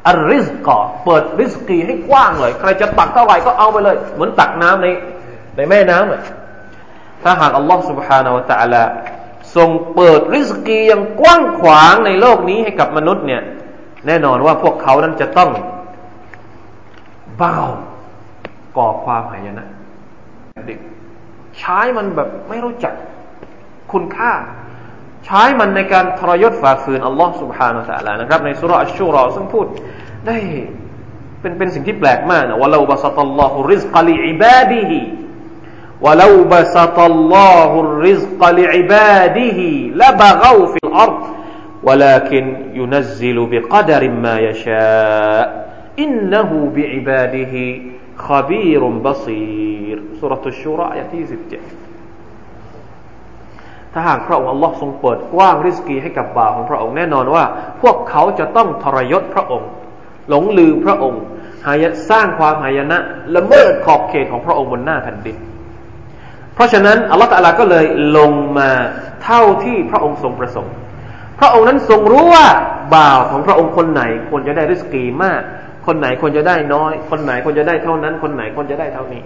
[0.07, 4.87] อัลริสกอเปิดริสกีให้กว้างเลย ใครจะตักเท่าไหร่ก็เอาไปเลย เหมือนตักน้ำใน
[5.55, 6.21] ในแม่น้ำอะ
[7.23, 8.83] ถ้าหากอัลลอฮ์ سبحانه และ تعالى
[9.55, 13.41] ทรงเปิดริสกีอย่างกว้างขวางในโลกนี้ให้กับมนุษย์เนี่ย
[14.07, 15.49] แน่นอนว่าพวกเขานั้นจะต้อง
[17.37, 17.57] เบา
[18.77, 19.67] ก่อความหายนะ
[20.67, 20.79] เด็ก
[21.59, 22.93] ใช้มันแบบไม่รู้จัก
[23.91, 24.31] คุณค่า
[25.25, 29.65] ใช้มันในการทรยศฝ่าฝืนอัลลอฮ์ سبحانه และ تعالى นะครับในสุรอัชชูรอซึ่งพูด
[30.27, 30.37] ได้
[31.41, 35.26] เป็นเป็นสิ่งที่แปลกมากนะว่าเราบาสตัลลอฮุริซกลิอิบาดีฮีวะลาบาสตัลลอฮุริซกลิอิบาดีฮี
[40.01, 41.15] ละบะกาฟิลอัรด
[41.87, 42.45] ولكن
[42.79, 45.45] ينزل بقدر ما يشاء
[45.99, 47.55] إنه بعباده
[48.27, 51.61] خبير بصير สุรทุชูรอายะที่สิบเจ็ด
[53.93, 57.43] ถ้าหากพระองค์อัลลอฮ์ทรงเปิดกว้างริสกีให้กับบ่าวของพระองค์แน่นอนว่า
[57.81, 59.69] พวกเขาจะต้องทรยศพระองค์
[60.29, 61.21] หลงลืมพระองค์
[61.65, 62.97] หายสร้างความหายนะ
[63.35, 65.37] ละเมิดขอบเขตของพระองค์บนหน้าแผ่นดิน
[66.58, 68.70] เพราะฉะนั้นอัลลอฮฺตะลาก็เลยลงมา
[69.24, 70.74] เท่าที่พระองค์ทรงประสงค์
[71.40, 72.46] พระองค์นั้นทรงรู้ว่า
[72.94, 75.40] บ่าวของพระองค์คนไหนควรจะได้ริสกีมาก
[75.86, 79.22] คนไหนควรจะได้น้อย คนไหนควรจะได้เท่านั้น คนไหนควรจะได้เท่านี้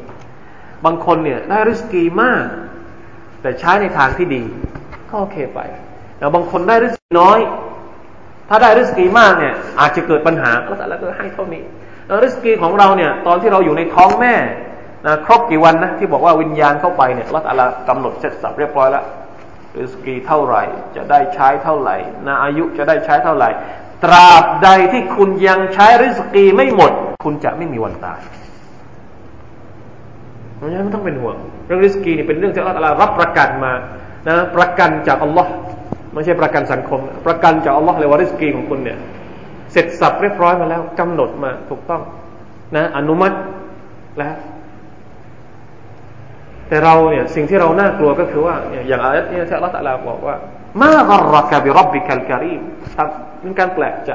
[0.85, 2.45] บางคนเนี่ยได้ริสกีมาก
[3.42, 4.42] แต่ใช้ในทางที่ดี
[5.11, 5.61] ก็โอเคไป
[6.18, 7.38] แต่บางคนได้ริสกีน้อย
[8.49, 11.62] ถ้าได้ริสกีมากเนี่ยอาจจะเกิดปัญหาก็แต่ละก็ให้เท่านี้
[12.07, 14.35] แล้วริสกีของเราเนี่ยตอนที่เราอยู่ในท้องแม่
[15.07, 19.05] นะครบกี่วันนะที่บอกว่าวิญญาณเข้าไปเนี่ยรัตละกำหนดเสร็จสับเรียบร้อยแล้ว
[19.79, 20.62] ริสกีเท่าไหร่
[20.97, 23.51] จะได้ใช้เท่าไหร่นาอายุจะได้ใช้เท่าไหร่
[24.05, 26.93] ตราบใดที่คุณยังใช้ริสกีไม่หมด
[27.25, 28.21] คุณจะไม่มีวันตาย
[30.57, 31.37] เพราะฉะนั้นไม่ต้องเป็นห่วง
[31.67, 33.73] เรื่องริสกีนี่เป็นเรื่องที่อัลลอฮฺรับประกันมา
[34.29, 35.53] นะประกันจากอัลลอฮ์
[36.12, 38.99] ไม่ใช่ประกันสังคม ประกันจากอัลลอฮ์เลยว่าริสกีของคุณเนี่ย
[39.73, 42.03] เสร็จสับเรียบร้อยมาแล้วกำหนดมาถูกต้อง
[42.77, 43.37] นะ อนุมัติ
[44.19, 44.35] แล้ว
[46.73, 48.57] แต่เราเนี่ยสิ่งที่เราน่ากลัวก็คือว่า
[48.89, 50.37] อย่างอายะนี้ที่อัลลอฮฺบอกว่า
[50.81, 52.63] มาบรักะบิรับบิคัลการีม
[52.95, 53.09] ครับ
[53.41, 54.11] เป็นการแปลกใจ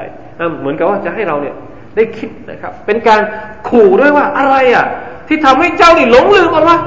[0.59, 1.55] เหมือนกับว่าจะให้เราเนี่ย
[1.95, 3.21] ได้คิดนะครับ เป็นการ
[3.69, 4.85] ขู่ด้วยว่าอะไรอะ
[5.27, 6.81] ที่ทำให้เจ้านี่หลงลืมอัลลอฮ์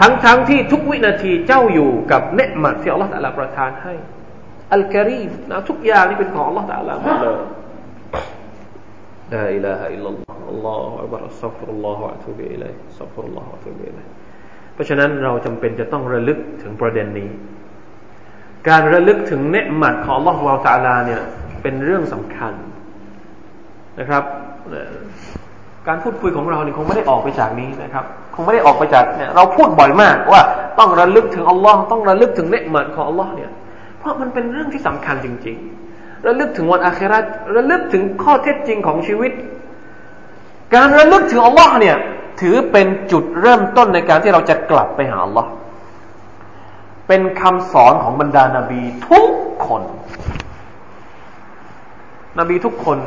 [0.00, 3.94] ทั้งๆทที่ทุกวินาทีเจ้าอยู่กับเนืหมัดที่อัลลอฮฺประทานให้
[4.74, 7.38] อัลการีมนะทุกอย่างนี่เป็นของอัลลอฮฺตะลาหมดเลย
[9.34, 12.72] ลาอิลาฮะอิลลัลลอฮ์อัลลอฮฺอัลลอฮฺอัลลอฮฺอัลลอ
[13.12, 14.19] ฮฺอัลลอฮฺอัลลอ
[14.80, 17.28] ราะฉะนั้นเราจำเป็นจะต้องระลึกถึงประเด็นนี้
[18.68, 21.20] การระลึกถึงเนืหมัดของ Allah วาตาลาเนี่ย
[21.62, 22.54] เป็นเรื่องสำคัญ
[24.00, 24.22] นะครับ
[25.88, 30.42] การพูดคุยของเราเนี่ยคงไม่ได้ออกไปจากนี้นะครับ คงไม่ได้ออกไปจากเนี่ยเราพูดบ่อยมากว่า
[30.78, 33.50] ต้องระลึกถึงอัลลอฮ์ต้องระลึกถึงเนืหมัดของอัลลอฮ์เนี่ย
[33.98, 35.56] เพราะมันเป็นเรื่องที่สำคัญจริง
[35.92, 37.18] ๆ ระลึกถึงวันอาครา
[37.56, 39.32] ระลึกถึงข้อเท็จจริงของชีวิต
[40.74, 41.96] การระลึกถึงอัลลอฮ์เนี่ย
[42.40, 45.50] ถือเป็นจุดเริ่มต้นในการที่เราจะกลับไปหาอัลลอฮ์
[47.08, 49.30] เป็นคำสอนของบรรดานาบีทุก
[49.66, 49.82] คน
[52.38, 52.98] นบีทุกคน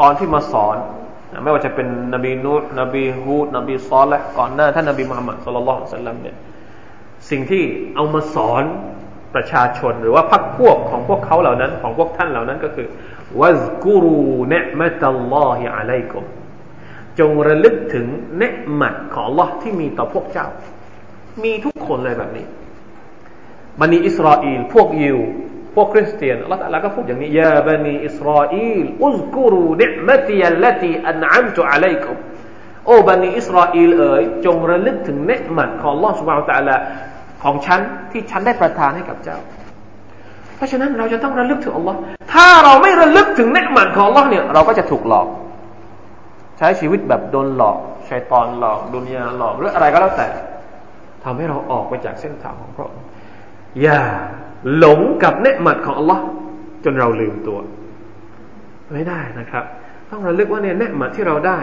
[0.00, 0.76] ตอนที่มาสอน
[1.42, 6.36] ไม่ว่าจะเป็นนบีนูตนบีฮูดนบีซอลและก่อนหน้าท่านนบีมุฮัมมัดสุลลัลลอฮุสัลลัมเนี่ย
[7.30, 7.62] สิ่งที่
[7.94, 8.62] เอามาสอน
[9.34, 12.86] ประชาชนหรือว่าพรรคพวกของพวกเขาเหล่านั้น ของพวกท่านเหล่านั้นก็คือ
[13.40, 14.18] วัซกุรู
[14.50, 16.24] เนมตัลลอฮิอะลัยกุม
[17.18, 18.06] จงระลึกถึง
[18.38, 20.46] เนืหมัดของลอที่มีต่อพวกเจ้า
[21.44, 22.46] มีทุกคนเลยแบบนี้
[23.80, 25.18] บันีอิสราเอลพวกยิว
[25.74, 32.16] พวกคริสเตียนอัลลอฮฺก็พูดอย่างนี้ยาบันีอิสราเอลอุซกุรูเนืมัตีอัลตีอันอัมตุอะลัยกุม
[32.86, 36.76] โอ้บันีอิสราเอลเอ๋ยจงระลึกถึงเนืหมัดของลอสุบะนตะละ
[37.42, 37.80] ของฉัน
[38.12, 39.38] ที่ฉันได้ประทานให้กับเจ้า
[40.56, 41.98] เพราะฉะนั้นเราจะต้องระลึกถึงอัลลอฮ์
[42.32, 45.26] ถ้าเราไม่ระลึกถึงเนืหมัดของอัลลอฮ์เนี่ยเราก็จะถูกหลอก
[46.58, 47.78] ใช้ชีวิตแบบโดนหลอก
[48.10, 50.28] ชัยตอนหลอกดุนยาหลอกหรืออะไรก็แล้วแต่
[51.24, 53.06] ทำให้เราออกไปจากเส้นทางของพระองค์
[53.82, 54.00] อย่า
[54.78, 56.18] หลงกับเนืมัดของ Allah
[56.84, 57.58] จนเราลืมตัว
[58.92, 59.64] ไม่ได้นะครับ
[60.10, 61.58] ต้องระลึกว่าเนี่ยเนืมัดที่เราได้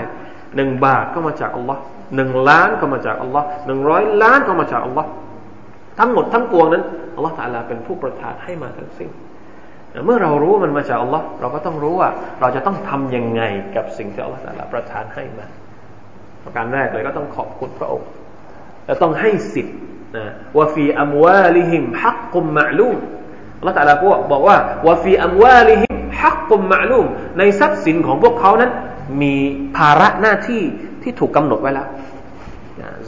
[0.55, 1.81] หนึ่งบาทก็มาจากอัลลอฮ์
[2.15, 5.09] หนึ่งล้านก็มาจากอัลลอฮ์หนึ่งร้อยล้านก็มาจากอัลลอฮ์
[5.99, 6.83] ทั้งหมดทั้งปวงนั้น
[7.15, 9.09] อัลลอฮ์ตาลาเป็นผู้ประทานให้มาทั้งสิ้น
[10.05, 12.09] เมื่อเรารู้มันมาจากอัลลอฮ์เราก็ต้องรู้ว่า
[12.41, 13.41] เราจะต้องทํำยังไง
[13.75, 15.47] กับสิ่งที่อัลลอฮ์ตาลาประทานให้มา
[16.43, 18.09] ประการแรกเลยก็ต้องขอบคุณพระองค์
[18.85, 19.75] และต้องให้สิทธิ์
[20.17, 20.25] นะ
[20.57, 22.97] ว่าฟีอัมวาลิฮิมฮักกุมมะลูม
[23.59, 23.93] อัลลอฮ์ตาลา
[24.31, 27.05] บอกว่าว่าฟีอัมวาลิฮิมฮักกุมมะลูม
[27.37, 28.71] ในทรัพย์สินของพวกเขานั้น
[29.21, 29.35] มี
[29.77, 30.63] ภาระหน้าที่
[31.03, 31.87] ที่ถูกกำหนดไว้แล้ว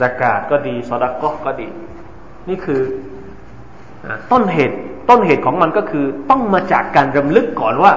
[0.01, 1.67] สกาดก็ดีสอดกก็ดี
[2.49, 2.81] นี่คือ
[4.31, 4.77] ต้นเหตุ
[5.09, 7.93] ต้นเหตุของมันก็คือต้องมาจากการรำลึกก่อนว่า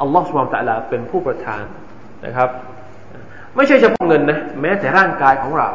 [0.00, 1.64] อัลลอฮฺสุบานตะลาเป็นผู้ประทาน
[2.24, 2.48] นะครับ
[3.56, 5.68] ไม่ใช่เฉพาะเงินนะแม้แต่ร่างกายของเรา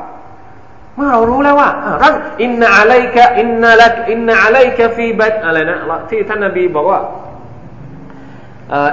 [0.96, 1.70] เมื่อเรารู้แล้วว่า
[2.04, 5.78] ร่างอินนาอะลัยกะอินนาลักอินนาอะลัยกะฟีบัตอะไรนะ
[6.10, 7.00] ที่ท่านนบีบอกว่า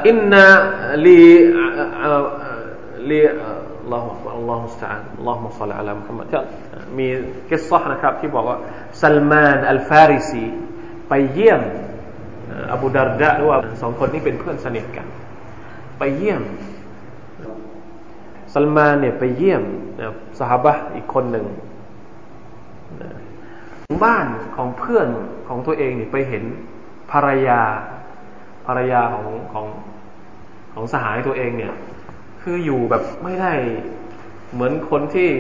[0.09, 0.45] อินนา
[1.07, 1.23] ลี
[3.11, 6.35] ลีอัลลอฮฺอัลลอฮฺสัลอัลลอฮฺมุสลิอัลมุฮัมมัด
[6.99, 7.09] มี
[7.51, 8.59] กิสซะนะครับที่บอกว่า
[9.03, 10.45] ซัลมานอัลฟาริซี
[11.15, 11.61] ไปเยี่ยม
[12.73, 15.07] อบูดารดะหรือว่าสองคนนี้เป็นเพื่อนสนิทกัน
[15.99, 16.43] ไปเยี่ยม
[18.53, 19.63] ซัลมานเนี่ยไปเยี่ยม
[20.39, 21.47] สหบะอีกคนหนึ่ง
[24.05, 25.09] บ้านของเพื่อน
[25.49, 26.45] ของตัวเองเนี่ยไปเห็น
[27.13, 27.61] ภรรยา
[28.67, 29.67] ภรรยาของของ
[30.75, 31.73] ของสหายตัวเองเนี่ย
[32.43, 33.53] คืออยู่แบบไม่ได้
[34.53, 35.31] เหมือนคนที่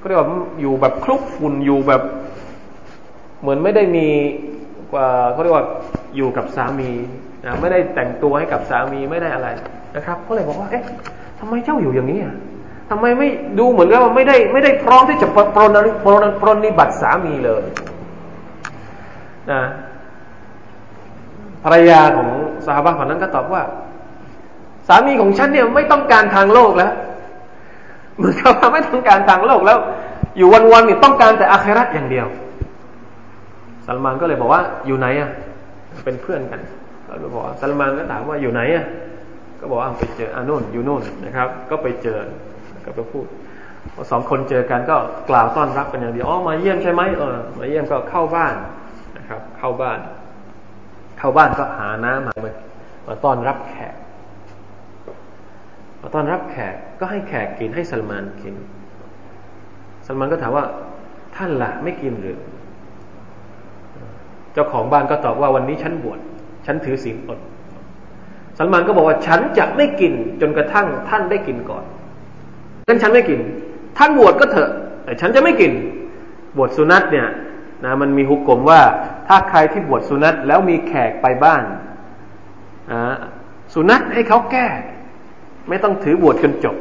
[0.00, 0.28] ก็เรียกว่า
[0.60, 2.02] อยู่แบบคลุกฝุ่นอยู่แบบ
[3.40, 4.08] เหมือนไม่ได้มี
[5.32, 5.66] เขาเรียกว่า
[6.16, 6.90] อยู่กับสามี
[7.44, 9.48] นะไม่ได้แต่งตัวให้กับสามีไม่ได้อะไร
[9.96, 10.82] นะครับเขาเลยบอกว่า เอ๊ะ
[11.38, 12.34] ทำไมเจ้าอยู่อย่างนี้อะ
[12.90, 13.28] ทำไมไม่
[13.58, 15.60] ดูเหมือนกับว่าไม่ได้ไม่ได้พร้อมที่จะปรนปร
[16.22, 17.64] นปรนนิบัติสามีเลย
[19.52, 19.62] นะ
[21.64, 22.28] ภรรยาของ
[22.66, 23.62] สาบานคนนั้นก็ตอบว่า
[24.88, 26.92] สามีของฉันเนี่ยไม่ต้องการทางโลกแล้ว
[28.16, 29.78] เหมือนกับว่าไม่ต้องการทางโลกแล้ว
[30.36, 32.26] อยู่วันๆนี่ต้องการแต่อาคราตอย่างเดียว
[33.86, 35.30] ซัลมานก็เลยบอกว่าอยู่ไหนอะ
[36.04, 36.60] เป็นเพื่อนกัน
[37.22, 38.84] ก็บอกซัลมานก็ถามว่าอยู่ไหนอะ
[39.60, 42.18] ก็บอกว่าไปเจออานุ่นอยู่นู่นนะครับ ก็ไปเจอ
[42.84, 43.26] ก็ไปพูด
[44.10, 44.96] สองคนเจอกันก็
[45.30, 48.54] กล่าวต้อนรับกันอย่างดีอ๋อมาเยี่ยมใช่ไหมเออมาเยี่ยมก็เข้าบ้าน
[49.16, 49.98] นะครับ เข้าบ้าน
[51.18, 52.34] เข้าบ้านก็หาน้ำมา
[53.06, 53.94] มาต้อนรับแขก
[56.00, 58.54] มาต้อนรับแขกก็ให้แขกกินให้ซัลมานกิน
[60.06, 60.64] ซัลมานก็ถามว่า
[61.36, 62.38] ท่านล่ะไม่กินหรือ
[64.54, 66.18] เจ้าของบ้านก็ตอบว่าวันนี้ฉันบวช
[66.66, 67.38] ฉันถือศีลอด
[68.58, 71.84] สัลมานก็บอกว่าฉันจะไม่กินจนกระทั่งท่านได้กินก่อน
[72.88, 73.40] งั้นฉันไม่กิน
[73.98, 74.70] ท่านบวชก็เถอะ
[75.04, 75.72] แต่ฉันจะไม่กิน
[76.56, 77.28] บวชสุนัตเนี่ย
[77.84, 78.80] นะมันมีหุกกลมว่า
[79.28, 81.62] ถ้าใครที่บวชสุนัตแล้วมีแขกไปบ้าน
[83.74, 84.68] สุนัตให้เขาแก้
[85.68, 86.76] ไม่ต้องถือบวชจนจบ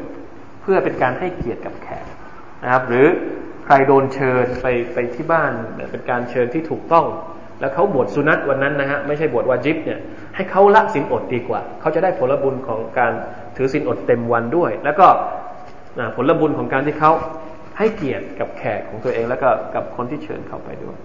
[0.62, 2.06] เพื่อเป็นการให้เกียรติกับแขก
[2.64, 3.08] นะครับ หรือ
[3.66, 5.52] ใครโดนเชิญไปไปที่บ้าน
[5.92, 7.06] เป็นการเชิญที่ถูกต้อง
[7.62, 10.00] แล้วเขาบวชสุนัตวันนั้นนะฮะไม่ใช่บวชวาจิบเนี่ย
[10.36, 13.12] ให้เขาละสินอดดีกว่า เขาจะได้ผลบุญของการ
[13.56, 15.08] ถือสินอดเต็มวันด้วย แล้วก็
[16.16, 17.12] ผลบุญของการที่เขา
[17.78, 20.98] ให้เกียรติกับแขกของตัวเองแล้วก็กับคนที่เชิญเขาไปด้วย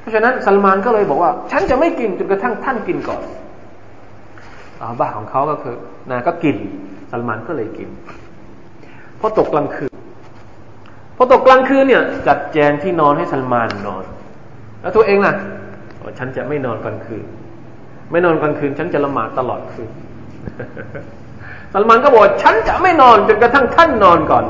[0.00, 3.22] เพราะฉะนั้นซัลมานก็เลยบอกว่า ฉันจะไม่กินจนกระทั่งท่านกินก่อน
[4.80, 5.76] อาบ้าของเขาก็คือ
[6.10, 6.56] นาก็กิน
[7.10, 7.88] ซัลมานก็เลยกิน
[9.20, 9.94] พอตกกลางคืน
[11.16, 14.04] พอตกกลางคืนเนี่ย จัดแจงที่นอนให้ซัลมานนอน
[14.82, 15.34] แล้วตัวเองล่ะ
[16.18, 17.24] ฉันจะไม่นอนกลางคืน
[18.10, 19.90] ไม่นอนกลางคืน ฉันจะละหมาดตลอดคืน
[21.72, 24.44] สัลมานก็บอกฉันจะไม่นอนจนกระทั่งท่านนอนก่อน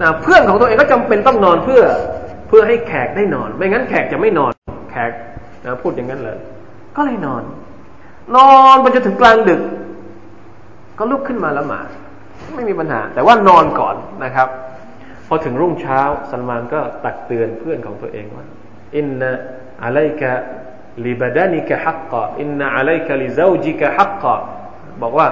[0.00, 1.82] นะเพื่อนของตัวเองก็จำเป็นต้องนอนเพื่อ
[2.48, 4.52] เพื่อให้แขกได้นอน ไม่งั้นแขกจะไม่นอน
[4.90, 5.10] แขก
[5.64, 6.38] นะพูดอย่างนั้นเลย
[6.96, 7.42] ก็เลยนอน
[8.36, 9.60] นอนไปจนถึงกลางดึก
[10.98, 11.88] ก็ลุกขึ้นมาละหมาด
[12.54, 14.48] ไม่มีปัญหา แต่ว่านอนก่อนนะครับ
[15.28, 18.46] พอถึงรุ่งเช้าสัลมานก็ตักเตือนเพื่อนของตัวเองว่า
[18.96, 19.32] อินนะ
[19.82, 20.32] อะลัยกะ
[21.06, 24.34] ลิบดานิกะฮักกะอินนะอะลัยกะลิซาจิกะฮักกะ
[25.02, 25.26] บอกว่า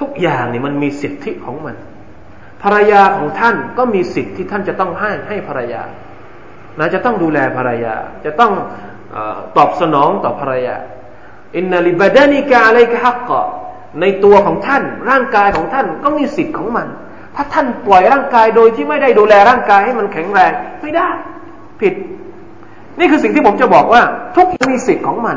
[0.00, 1.76] ทุกอย่างนี่มันมีสิทธิของมัน
[2.62, 5.82] ภรรยาของท่านก็มีสิทธิที่ท่านจะต้องให้ให้ภรรยา
[6.78, 8.52] นะจะต้องดูแลภรรยา จะต้อง
[9.14, 9.16] อ
[9.56, 10.76] ตอบสนองต่อภรรยา
[11.56, 13.42] อินนาลิบดานิกะอะไรกะฮักกะ
[14.00, 16.86] ในตัวของท่าน ร่างกายของท่านก็มีสิทธิ์ของมัน
[17.34, 21.08] ถ้าท่านปล่อยร่างกายโดยที่ไม่ได้ดูแลร่างกายให้มันแข็งแรงไม่ได้
[21.80, 21.94] ผิด
[22.98, 24.02] นี่คือสิ่งที่ผมจะบอกว่า
[24.36, 25.36] ทุกมีสิทธิ์ของมัน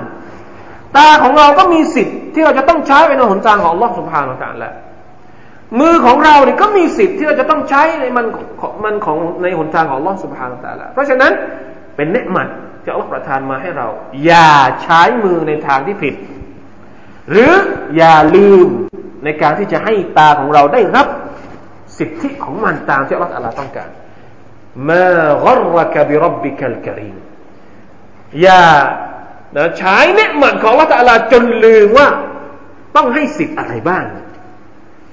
[0.98, 4.76] ตาของเราก็มีสิทธิ์ที่เราจะต้องใช้เป็นหนทางของลอสุภาของการแล้ว
[5.80, 8.26] มือของเราเนี่ยก็มีสิทธิ์ที่เราจะต้องใช้ในมัน
[8.84, 11.32] มันของในหนทางของลอสุภาของการแล้วเพราะฉะนั้น
[11.96, 12.48] เป็นเนืหมัด
[12.84, 13.88] ที่อัลลอฮฺประทานมาให้เรา
[14.26, 14.52] อย่า
[14.84, 16.14] ใช้มือในทางที่ผิด
[17.30, 17.54] หรือ
[17.98, 18.68] อย่าลืม
[19.24, 21.08] ในการที่จะให้ตาของเราได้รับ
[21.98, 23.90] สิทธิของมันตามที่อัลลอฮฺต้องการ
[24.90, 25.08] มา
[25.44, 27.16] กรกบิรับบิคัลกรีม
[28.42, 28.64] อย่า
[29.78, 32.08] ใช้เนืหมัดของอัลลอฮฺจนลืมว่า
[32.96, 34.06] ต้องให้สิทธิ์อะไรบ้าง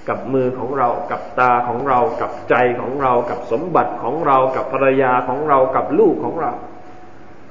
[0.09, 6.52] กับมือของเรากับตาของเรากับใจของเรากับสมบัติของเรากับภรรยาของเรากับลูกของเรา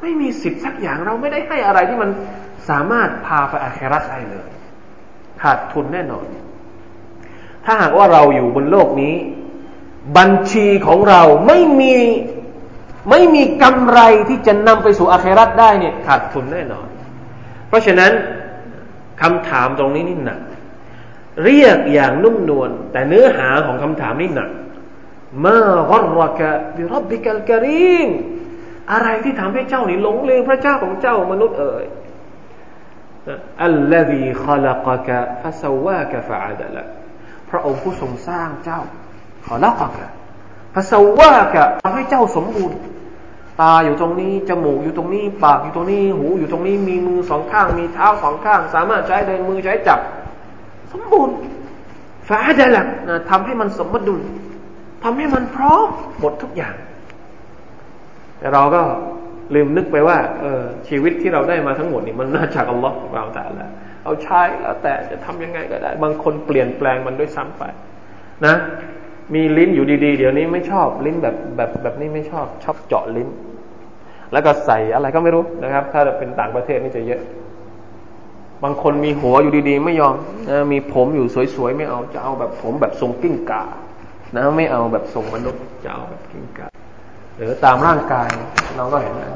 [0.02, 2.10] ไม่มีสิทธิ์สักอย่างเราไม่ได้ให้อะไรที่มัน
[2.70, 4.50] สามารถพาไปอาคราได้เลย
[5.42, 6.26] ขาดทุนแน่นอน
[7.66, 9.16] ถ้าหากว่าเราอยู่บนโลกนี้
[10.18, 11.96] บัญชีของเราไม่มี
[13.10, 16.88] ไม่มีกำไรที่จะนำไปสู่อาคราได้เนี่ยขาดทุนแน่นอน
[17.68, 18.12] เพราะฉะนั้น
[19.22, 20.40] คำถามตรงนี้นี่หนัก
[21.44, 24.50] เรียกอย่างนุ่มนวลแต่เนื้อหาของคำถามนี่หนัก
[25.46, 25.58] มา
[25.92, 28.10] กรกะบิรับบิกัลกรีม
[28.92, 31.86] อะไรที่ทำให้เจ้านี่หลงลืมพระเจ้าของเจ้ามนุษย์เอ่ย
[33.64, 36.84] อัลลอฮีขลักกะฟะสวากะฟะอาดะละ
[37.50, 38.80] พระองค์ผู้ทรงสร้างเจ้า
[39.48, 40.08] ขลักกะ
[40.76, 42.78] ฟะสวากะทำให้เจ้าสมบูรณ์
[43.62, 50.00] ตาอยู่ตรงนี้ จมูกอยู่ตรงนี้ ปากอยู่ตรงนี้ หูอยู่ตรงนี้ มีมือสองข้าง มีเท้าสองข้าง สามารถใช้เดินมือใช้จับ
[50.92, 51.36] สมบูรณ์
[52.28, 52.86] ฟาดะละ
[53.30, 54.22] ทำให้มันสมดุล
[55.04, 55.88] ทำให้มันพร้อม
[56.20, 56.76] หมดทุกอย่าง
[58.40, 58.82] แต่เราก็
[59.56, 63.70] ลืมนึกไปว่า เออชีวิตที่เราได้มาทั้งหมดนี่มันน่าจากอัลลอฮ์เราแต่ละ
[64.04, 67.64] เอาใช้แล้วแต่จะทำยังไงก็ได้ บางคนเปลี่ยนแปลงมันด้วยซ้ำไป
[68.46, 68.56] นะ
[69.34, 73.30] มีลิ้นอยู่ดีๆ เดี๋ยวนี้ไม่ชอบลิ้นแบบแบบแบบนี้ไม่ชอบชอบเจาะลิ้น
[74.32, 77.22] แล้วก็ใส่อะไรก็ไม่รู้นะครับ ถ้าเป็นต่างประเทศนี่จะเยอะ
[78.64, 80.16] บางคนมีหัวอยู่ดีๆ ไม่ยอม
[80.50, 83.64] นะมีผมอยู่สวยๆไม่เอาจะเอาแบบผมแบบทรงกิ้งก่า
[84.36, 86.68] นะไม่เอาแบบทรงมนุษย์จะเอาแบบกิ้งก่า
[87.38, 88.28] หรือตามร่างกาย
[88.76, 89.30] เราก็เห็นนะ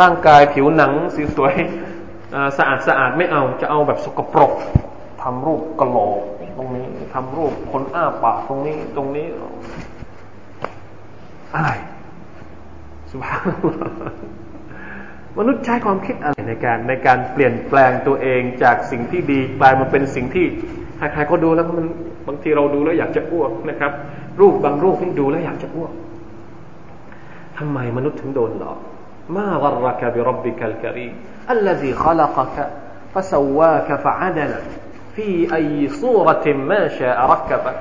[0.00, 1.54] ร่างกายผิวหนังสสวย
[2.58, 4.52] สะอาดสะอาดไม่เอาจะเอาแบบสกปรก
[5.22, 6.20] ทำรูปกระโหลก
[6.60, 9.26] รงนี้ทำรูปคนอ้าปากตรงนี้ ตรงนี้
[11.54, 11.70] อะไร
[13.10, 13.40] สุภาพ
[15.38, 20.46] มนุษย์ใช้ความคิดอะไรในการในการเปลี่ยนแปลงตัวเองจากสิ่งที่ดีกลายมาเป็นสิ่งที่
[20.96, 21.86] ใครๆก็ดูแล้วมัน
[22.26, 23.92] บางทีเราดูแล้วอยากจะอ้วกนะครับ
[24.40, 25.92] รูปบางรูปที่ดูแล้วอยากจะอ้วก
[27.58, 28.78] ทำไมมนุษย์ถึงโดนหลอก
[29.36, 31.06] มาฆรกบิรับบิคัลกรี
[35.14, 35.56] ฟีไอ
[36.00, 37.72] ซูรติมมาชารักกะบะ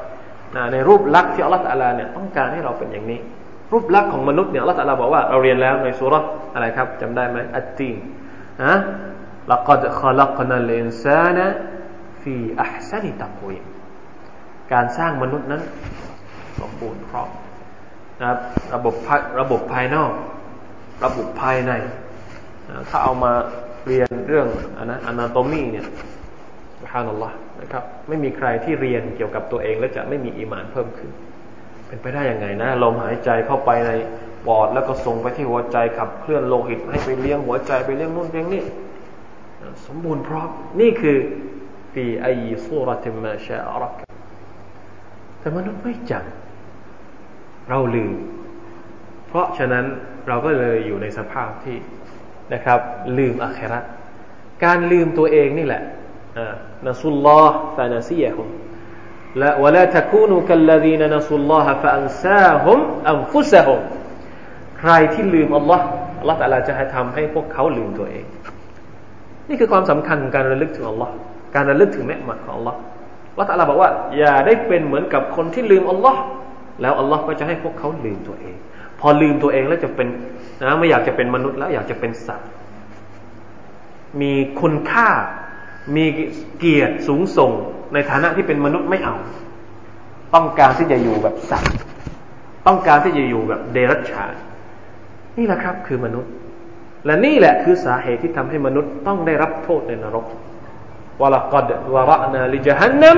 [0.73, 3.19] ในรูปลักษณ์ที่อัลลอฮฺอัลาเนี่ยต้องการให้เราเป็นอย่างนี้
[3.73, 7.91] รูปลักษณ์ของมนุษย์เนี่ยอัลลอฮฺอัลาบอกว่าเราเรียนแล้วในสุรษอะไรครับจำได้ไหมอัตตี
[8.63, 8.73] นะ
[9.49, 11.37] لقد خلقنا الإنسان
[12.23, 13.65] في أحسن تكوين
[14.73, 15.61] การสร้างมนุษย์นั้น
[16.59, 17.29] สมบูรณ์ครอบ
[18.19, 18.39] นะครับ
[18.75, 18.95] ระบบ
[19.39, 20.11] ระบบภายนอก
[21.05, 21.71] ระบบภายใน
[22.89, 23.33] ถ้าเอามา
[23.87, 25.85] เรียนเรื่องอนะอนาโตมีเนี่ย
[26.91, 31.11] ฮานัลลอฮ์นะครับ ไม่มีใครที่เรียนเกี่ยวกับตัวเอง แล้วจะไม่มีอีมานเพิ่มขึ้น
[31.87, 33.91] เป็นไปได้ยังไงนะลมหายใจเข้าไปใน
[34.47, 38.63] ปอดแล้วก็ส่งไปที่หัวใจขับเคลื่อนโลหิตให้ไปเลี้ยงหัวใจไปเลี้ยงนู่นเลี้ยงนี่
[39.87, 40.49] สมบูรณ์พร้อม
[40.81, 41.17] นี่คือ
[41.93, 42.27] ฟีไอ
[42.65, 43.93] ซูรติมาชาอัรัก
[45.39, 48.13] แต่มนุษย์ไม่จำเราลืม
[49.27, 49.85] เพราะฉะนั้น
[50.27, 51.77] เราก็เลยอยู่ในสภาพที่
[52.53, 52.79] นะครับ
[53.17, 53.79] ลืมอาครา
[54.63, 55.83] การลืมตัวเองนี่แหละ
[56.87, 58.47] นัสุลลอฮ์ฟานาซียะฮุม
[59.39, 63.79] และวะลาตะคูนูกัลลดีนนัสุลลอฮ์ฟาอันซาฮุมอันฟุซะฮุม
[64.79, 65.85] ใครที่ลืมอัลลอฮ์
[66.19, 68.25] อัลลอฮ์แต่ละจะให้ทำให้พวกเขาลืมตัวเอง
[69.49, 71.11] นี่คือความสำคัญของการระลึกถึงอัลลอฮ์
[71.55, 72.77] การระลึกถึงเนืมัดของอัลลอฮ์
[73.31, 76.21] อัลลอฮ์แต่ละบอกว่า อย่าได้เป็นเหมือนกับคนที่ลืมอัลลอฮ์
[76.81, 78.55] แล้วอัลลอฮ์ก็จะให้พวกเขาลืมตัวเอง
[78.99, 80.07] พอลืมตัวเองแล้วจะเป็น
[80.61, 82.49] นะไม่อยากจะเป็นมนุษย์แล้วอยากจะเป็นสัตว์
[84.21, 85.09] มีคุณค่า
[85.95, 86.05] มี
[86.59, 87.51] เกียรติสูงส่ง
[87.93, 89.15] ในฐานะที่เป็นมนุษย์ไม่เอา
[90.35, 91.75] ต้องการที่จะอยู่แบบสัตว์
[92.67, 94.33] ต้องการที่จะอยู่แบบเดรัจฉาน
[95.37, 96.31] นี่แหละครับ คือมนุษย์
[97.05, 100.25] และนี่แหละคือสาเหตุที่ทำให้มนุษย์ต้องได้รับโทษในนรก
[101.21, 103.17] วะลักัดวะระนาลิจฮันนัม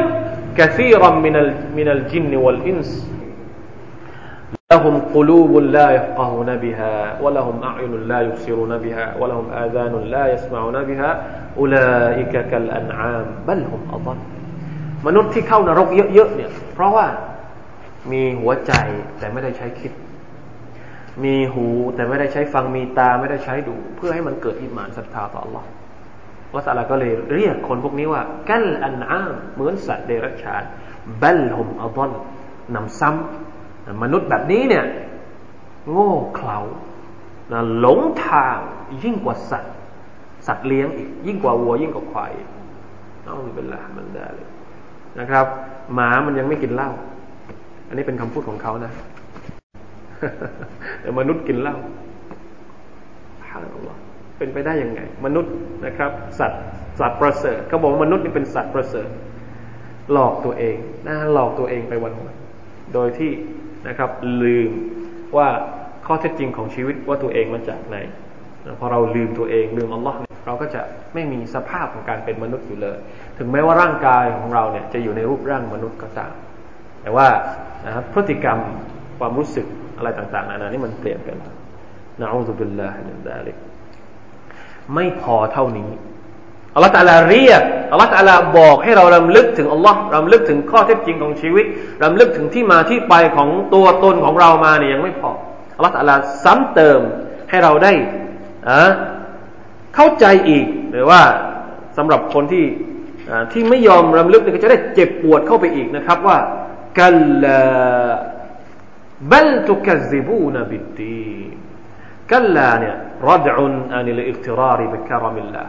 [0.58, 2.98] กะซีรัมมินัลมินัลจินนวัลอินส์
[4.73, 11.11] لهم قلوب لا يفقهون بها ولهم أعين لا يبصرون بها ولهم آذان لا يسمعون بها
[11.59, 14.19] أولئك كالأنعام بل هم أضل
[15.07, 17.07] มนุษย์ที่เข้านรกเยอะๆเนี่ยเพราะว่า
[18.13, 18.73] มีหัวใจ
[19.19, 19.93] แต่ไม่ได้ใช้คิด
[21.25, 25.65] มีหูแต่ไม่ได้ใช้ฟังมีตาไม่ได้ใช้ดู เพื่อให้มันเกิดอิมานศรัทธาต่อ Allah
[26.55, 30.63] วะสัลาก็เลยเรียกคนพวกนี้ว่ากัลอันอามเหมือนสัตว์เดรัจฉาน
[31.23, 32.11] บัลฮุมอัลล
[32.75, 33.50] นำซ้ำ
[34.04, 34.86] มนุษย์แบบนี้เนี่ย
[35.92, 36.60] โง่เขลา
[37.52, 38.58] นะหลงทาง
[39.04, 39.76] ยิ่งกว่าสัตว์
[40.48, 42.32] สัตว์เลี้ยงอีก ยิ่งกว่าวัว ยิ่งกว่าควาย
[43.24, 44.48] เอาเป็นละมันได้เลย
[45.20, 45.46] นะครับ
[45.94, 46.90] หมามันยังไม่กินเหล้า
[47.88, 48.92] อันนี้เป็นคำพูดของเขานะ
[51.02, 51.76] แต่มนุษย์กินเหล้า
[53.48, 53.96] ฮาอัลลอฮ
[54.38, 55.54] เป็นไปได้ยังไง มนุษย์
[55.86, 56.62] นะครับ สัตว์
[57.00, 59.10] สัตว์ประเสริฐเขาบอกว่ามนุษย์นี่เป็นสัตว์ประเสริฐ
[60.12, 60.76] หลอกตัวเอง
[61.08, 62.38] นะหลอกตัวเองไปวันวัน
[62.94, 63.32] โดยที่
[63.88, 64.10] นะครับ
[64.42, 64.72] ลืม
[65.38, 65.48] ว่า
[66.06, 67.98] ข้อเท็จจริงของชีวิตว่าตัวเองมาจากไหน
[68.80, 70.82] พอเราลืมตัวเองลืมอัลลอฮ์เราก็จะ
[71.14, 72.98] ไม่มีสภาพของการเป็นมนุษย์อยู่เลย
[73.38, 76.32] ถึงแม้ว่าร่างกายของเราเนี่ยจะอยู่ในรูปร่างมนุษย์ก็ตาม
[77.02, 77.28] แต่ว่า
[77.86, 78.60] นะครับพฤติกรรม
[79.20, 79.66] ความรู้สึก
[79.98, 81.38] อะไรต่างๆนานานี่มันเปลี่ยนกัน
[82.20, 83.56] نعوذ بالله من ذلك
[84.96, 85.90] ไม่พอเท่านี้
[86.76, 87.62] อัลลอฮฺตาลาเรียก
[87.92, 91.66] อัลลอฮฺตาลาบอกให้เรารำลึกถึงอัลลอฮ์รำลึกถึงข้อเท็จจริงของชีวิต
[92.04, 95.32] รำลึกถึงที่มาที่ไปของตัวตนของเรามาเนี่ยยังไม่พอ
[95.76, 97.00] อัลลอฮฺตาลาซ้ำเติม
[97.50, 97.94] ให้เราได้
[98.70, 98.82] อะ
[99.96, 101.22] เข้าใจอีกหรือว่า
[101.98, 102.66] สำหรับคนที่
[103.52, 106.38] ที่ไม่ยอมรำลึกเนี่ยก็จะได้เจ็บปวดเข้าไปอีกนะครับว่า
[107.00, 107.62] กัลลา
[109.32, 111.36] บัลตุกซิบูนบิดดี
[112.32, 112.96] กัลลาเนี่ย
[113.30, 115.64] รดอุนอันิลอิฟติราริบิคารมิลลา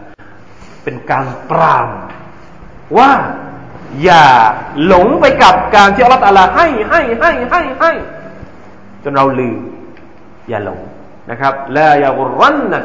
[0.84, 1.88] เป็นการปราม
[2.98, 3.10] ว่า
[4.04, 4.24] อย่า
[4.86, 7.92] หลงไปกับการที่อัลลอฮฺตาลาให้ให้ให้ให้ให้
[9.04, 9.58] จนเราลืม
[10.48, 10.80] อย่าหลง
[11.30, 12.10] นะครับและอย่า
[12.40, 12.82] รันนะ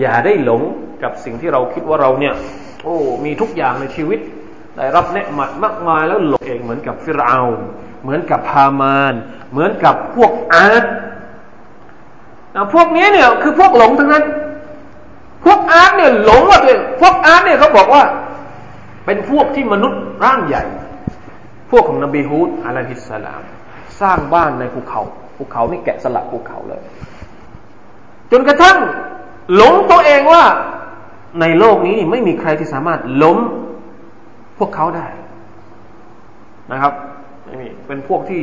[0.00, 0.62] อย่าได้หลง
[1.02, 2.34] กับสิ่งที่เราคิดว่าเราเนี่ย
[2.82, 4.20] โอ้มีทุกอย่างในชีวิต
[4.76, 7.38] ได้รับเนืหมัดมากมายแล้วหลงเองเหมือนกับฟิรเอา
[8.02, 9.14] เหมือนกับฮามาน
[9.50, 10.84] เหมือนกับพวกอาร์ต
[12.74, 14.24] พวกนี้เนี่ยคือพวกหลงทั้งนั้น
[15.70, 18.02] อาร์ตเนี่ยหลงว่าตัวพวกอาร์ตเนี่ยเขาบอกว่า
[19.06, 20.64] เป็นพวกที่มนุษย์ร่างใหญ่
[21.70, 23.42] พวกของนบีฮูดอะลัยฮิสสลาม
[24.00, 25.02] สร้างบ้านในภูเขา
[25.36, 26.80] ภูเขานี่แกะสลักภูเขาเลย
[28.32, 28.76] จนกระทั่ง
[29.54, 30.42] หลงตัวเองว่า
[31.40, 33.38] ในโลกนี้นี่ไม่มีใครที่สามารถล้ม
[34.58, 35.06] พวกเขาได้
[36.72, 36.92] นะครับ
[37.44, 38.42] ไม่มีเป็นพวกที่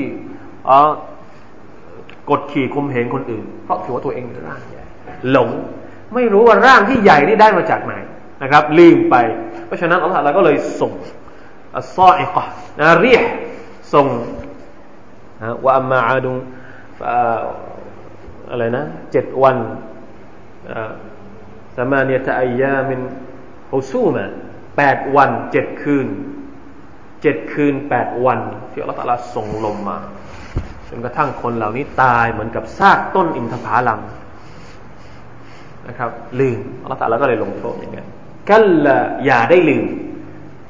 [2.29, 4.83] กดขี่คุมเหงคนอื่น เพราะถือว่าตัวเองเป็นร่างใหญ่
[5.31, 5.49] หลง
[6.13, 7.93] ไม่รู้ว่าร่างที่ใหญ่นี่ได้มาจากไหน
[8.43, 9.15] นะครับ ลืมไป
[9.65, 10.91] เพราะฉะนั้นอัลลอฮฺก็เลยส่ง
[11.77, 12.43] อัลซออิกะ
[12.79, 13.23] นะเรียก
[13.93, 14.07] ส่ง
[15.63, 16.33] ว่าอัมมาอาดุ
[18.51, 19.57] อะไรนะเจ็ดวัน
[21.77, 23.01] สมาเนียตอายามิน
[23.73, 24.23] ฮุซูมา
[24.77, 26.07] แปดวันเจ็ดคืน
[27.21, 28.39] เจ็ดคืนแปดวัน
[28.71, 29.97] ที่อัลลอฮฺส่งลมมา
[30.87, 33.99] จนกระทั่งคนเหล่านี้ตายเหมือนกับซากต้นอินทผลัม
[35.87, 38.03] นะครับ ลืมอัลลอฮฺตาลาก็เลยลงโทษอย่างนี้
[38.49, 39.85] กันละอย่าได้ลืม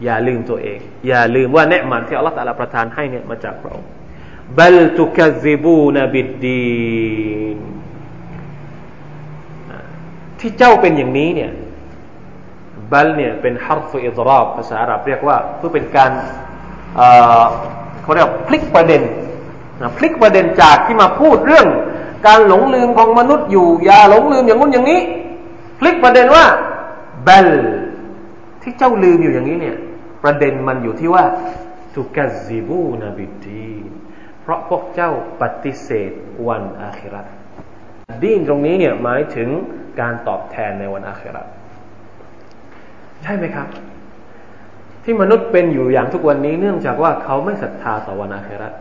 [0.03, 3.89] อย่าลืมตัวเอง อย่าลืมว่าنعمةที่อัลลอฮฺตาลาประทานให้เนี่ยมาจากพระองค์
[4.57, 7.59] بل تكذبون بالدين
[10.39, 11.51] ที่เจ้าเป็นอย่างนี้เนี่ย
[12.91, 16.11] بل เนี่ยเป็น حرف إضرابภาษาอาหรับเรียกว่าเพื่อเป็นการ
[18.01, 19.01] เขาเรียกพลิกประเด็น
[19.81, 21.67] นะพลิกประเด็นจากที่มาพูดเรื่อง
[22.25, 25.01] การหลงลืมของมนุษย์อยู่อย่าหลงลืมอย่างนู้นอย่างนี้
[25.79, 26.45] พลิกประเด็นว่า
[27.25, 27.49] เบล
[28.61, 29.77] ที่เจ้าลืมอยู่อย่างนี้เนี่ย
[30.23, 31.23] ประเด็นมันอยู่ที่ว่า
[31.95, 33.69] ทุกซิบูนบิดี
[34.41, 35.11] เพราะพวกเจ้า
[35.41, 36.11] ปฏิเสธ
[36.47, 37.25] วันอาคิรัต
[38.23, 39.49] ดีนตรงนี้เนี่ยหมายถึง
[39.99, 41.47] การตอบแทนในวันอาคิรัต
[43.23, 43.67] ใช่ไหมครับ
[45.03, 48.73] ที่มนุษย์เป็นอยู่อย่างทุกวันนี้เนื่องจากว่าเขาไม่ศรัทธาต่อวันอาคิรัต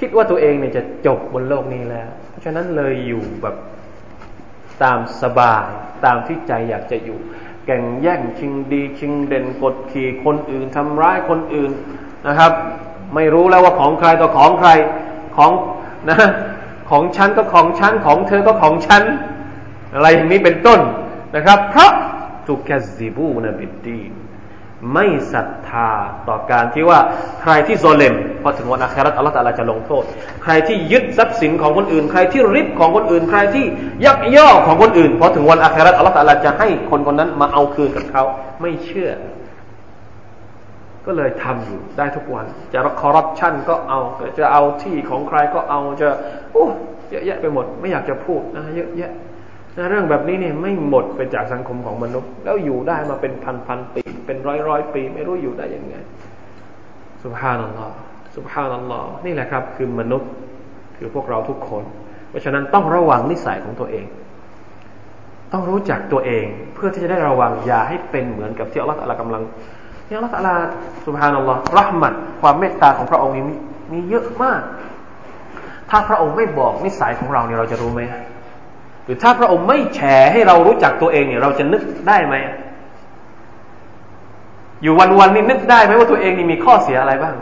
[0.00, 3.56] คิดว่าตัวเองเนี่ยจะจบบนโลกนี้แล้ว เพราะฉะนั้นเลยอยู่แบบ
[4.82, 5.66] ตามสบาย
[6.04, 7.18] ตามที่ใจอยากจะอยู่
[7.66, 11.70] แก่งแย่งชิงดีชิงเด่นกดขี่คนอื่นทำร้ายคนอื่น
[12.26, 12.52] นะครับ
[13.14, 14.70] ไม่รู้แล้วว่าของใครต่อของใคร
[15.36, 15.50] ของ
[16.08, 16.18] นะ
[16.90, 19.02] ของฉันก็ของฉันของเธอก็ของฉัน
[19.94, 20.80] อะไรอย่างนี้เป็นต้น
[21.36, 21.92] นะครับ เพราะ
[22.46, 23.98] ถูกแคซิบูนบิดดี
[24.94, 25.88] ไม่ศรัทธา
[26.28, 26.98] ต่อการที่ว่า
[27.42, 30.04] ใครที่โซเลมพอถึงวันอาคราตอัลลอฮฺตะลาจะลงโทษ
[30.44, 33.64] ใครที่ยึดทรัพย์สินของคนอื่น ใครที่ริบของคนอื่น ใครที่
[34.06, 38.22] ยักย่อของคนอื่นพอถึงวันอาคราตอัลลอฮฺตะลาจะให้คนคนนั้นมาเอาคืนกับเขา
[38.60, 39.10] ไม่เชื่อ
[41.06, 44.00] ก็เลยทำอยู่ได้ทุกวัน จะคอร์รัปชันก็เอา
[44.38, 46.08] จะเอาที่ของใครก็เอาจะ
[46.52, 46.66] โอ้
[47.10, 49.12] เยอะแยะไปหมด ไม่อยากจะพูดนะเยอะแยะ
[49.90, 55.94] เรื่องแบบนี้เนี่ยไม่หมดไปจากสังคมของมนุษย์ แล้วอยู่ได้มาเป็นพันพันปี เป็นร้อยร้อยปี ไม่รู้อยู่ได้ยังไง
[57.22, 57.94] สุภานัลลอฮ์
[58.36, 60.30] สุภานัลลอฮ์นี่แหละครับ คือมนุษย์
[60.96, 61.84] คือพวกเราทุกคน
[62.28, 64.06] เพราะฉะนั้นต้องระวังนิสัยของตัวเอง
[65.52, 66.44] ต้องรู้จักตัวเอง
[66.74, 69.42] เพื่อที่จะได้ระวังอย่าให้เป็นเหมือนกับที่อัลลอฮฺกำลัง
[70.06, 70.48] ที่อัลลอฮฺ
[71.06, 73.44] สุภานัลลอฮ์รหมัดความเมตตาของพระองค์นี้
[73.92, 74.62] มีเยอะมาก
[75.90, 78.00] ถ้าพระองค์ไม่บอกนิสัยของเราเนี่ยเราจะรู้ไหม
[79.08, 82.34] รือถ้าพระองค์ไม่แชร์ให้เรารู้จักตัวเองเนี่ย เราจะนึกได้ไหม
[84.82, 87.34] อยู่วันวันนี้นึกได้ไหมว่าตัวเองนี่มีข้อเสียอะไรบ้าง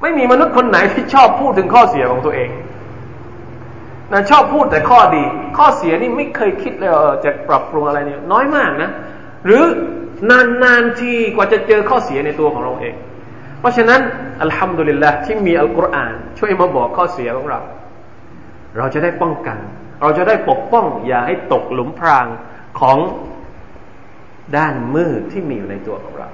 [0.00, 2.50] ไม่มีมนุษย์คนไหนที่ชอบพูดถึงข้อเสียของตัวเอง
[4.12, 5.24] นะชอบพูดแต่ข้อดี
[5.58, 8.90] ข้อเสียนี่ไม่เคยคิดเลยเออจะปรับปรุงอะไรเนี่ย น้อยมากนะ
[9.46, 9.62] หรือ
[10.62, 12.94] นานๆทีกว่าจะเจอข้อเสียในตัวของเราเอง
[13.60, 14.00] เพราะฉะนั้น
[14.42, 17.60] الحمد للهที่มีอัลกุรอาน ช่วยมาบอกข้อเสียของเรา
[18.76, 19.58] เราจะได้ป้องกัน
[20.00, 22.26] เราจะได้ปกป้องอย่าให้ตกหลุมพราง
[22.80, 22.98] ของ
[24.56, 26.28] ด้านมืดที่มีอยู่ในตัวของเรา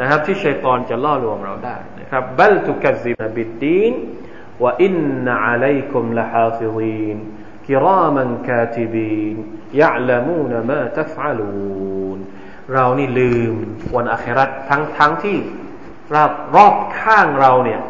[0.00, 3.92] นะครับ ที่ชัยตอนจะล่อลวงเราได้นะครับبل تكذبون بالدين
[4.62, 7.16] وإن عليكم لحافظين
[7.66, 9.36] كراما كاتبين
[9.80, 12.18] يعلمون ما تفعلون
[12.72, 13.54] เรานี่ลืม
[13.94, 15.36] วันอาคิเราะฮฺทั้งทั้งที่
[16.14, 17.80] รอบรอบข้างเราเนี่ย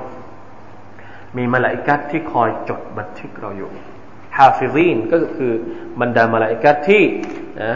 [1.37, 3.71] มีมลาอิกะฮฺที่คอยจดบันทึกเราอยู่
[4.47, 5.53] حافظينก็คือ
[6.01, 7.05] บรรดามลาอิกะฮฺที่
[7.63, 7.75] นะ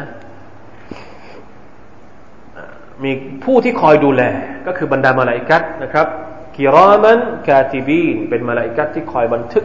[3.04, 3.12] มี
[3.44, 4.22] ผู้ที่คอยดูแล
[4.66, 6.06] ก็คือบรรดามลาอิกะฮฺนะครับ
[6.56, 9.64] كراماกาติบีนเป็นมาลาอิกัดที่คอยบันทึก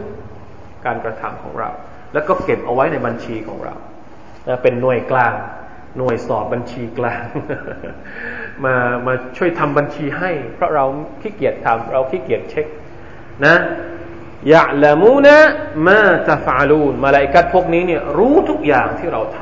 [0.86, 1.70] การกระทำของเรา
[2.12, 3.74] แล้วก็เก็บเอาไว้ในบัญชีของเรา
[4.48, 5.34] นะเป็นหน่วยกลาง
[5.98, 7.22] หน่วยสอบบัญชีกลาง
[8.64, 8.74] มา
[9.06, 10.84] มาช่วยทำบัญชีให้ เพราะเรา
[11.20, 12.66] ขี้เกียจทำเราขี้เกียจเช็ค
[13.46, 13.56] นะ
[14.52, 15.38] ยะละมูนะ
[15.86, 19.38] มาตะฟาลูนมาลายกัดพวกนี้เนี่ยรู้ทุกอย่างที่เราท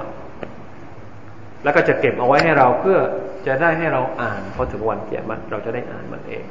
[0.81, 2.99] ำแล้วก็จะเก็บเอาไว้ให้เราเพื่อ
[3.47, 6.45] จะได้ให้เราอ่านพอถึงวันเกียรติเราจะได้อ่านมันเอง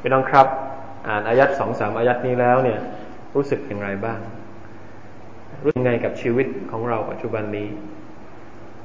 [0.00, 0.46] พี่น้องครับ
[1.08, 2.80] อ่านอายัดสองสามอายัดนี้แล้วเนี่ย
[3.34, 4.18] รู้สึกอย่างไรบ้าง
[5.62, 7.68] รู้ยังไงกับชีวิตของเราปัจจุบันนี้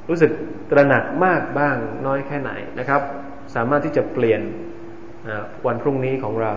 [0.10, 0.32] รู้สึก
[0.72, 3.02] ตระหนักมากบ้างน้อยแค่ไหนนะครับ
[3.56, 4.42] สามารถที่จะเปลี่ยน
[5.68, 6.54] วันพรุ่งนี้ของเรา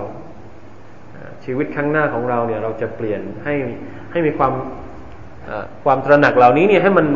[1.44, 3.54] ชีวิตข้างหน้าของเราเนี่ยเราจะเปลี่ยนให้
[4.12, 4.52] ให้มีความ
[5.84, 7.06] ความตระหนักเหล่านี้เนี่ยให้มัน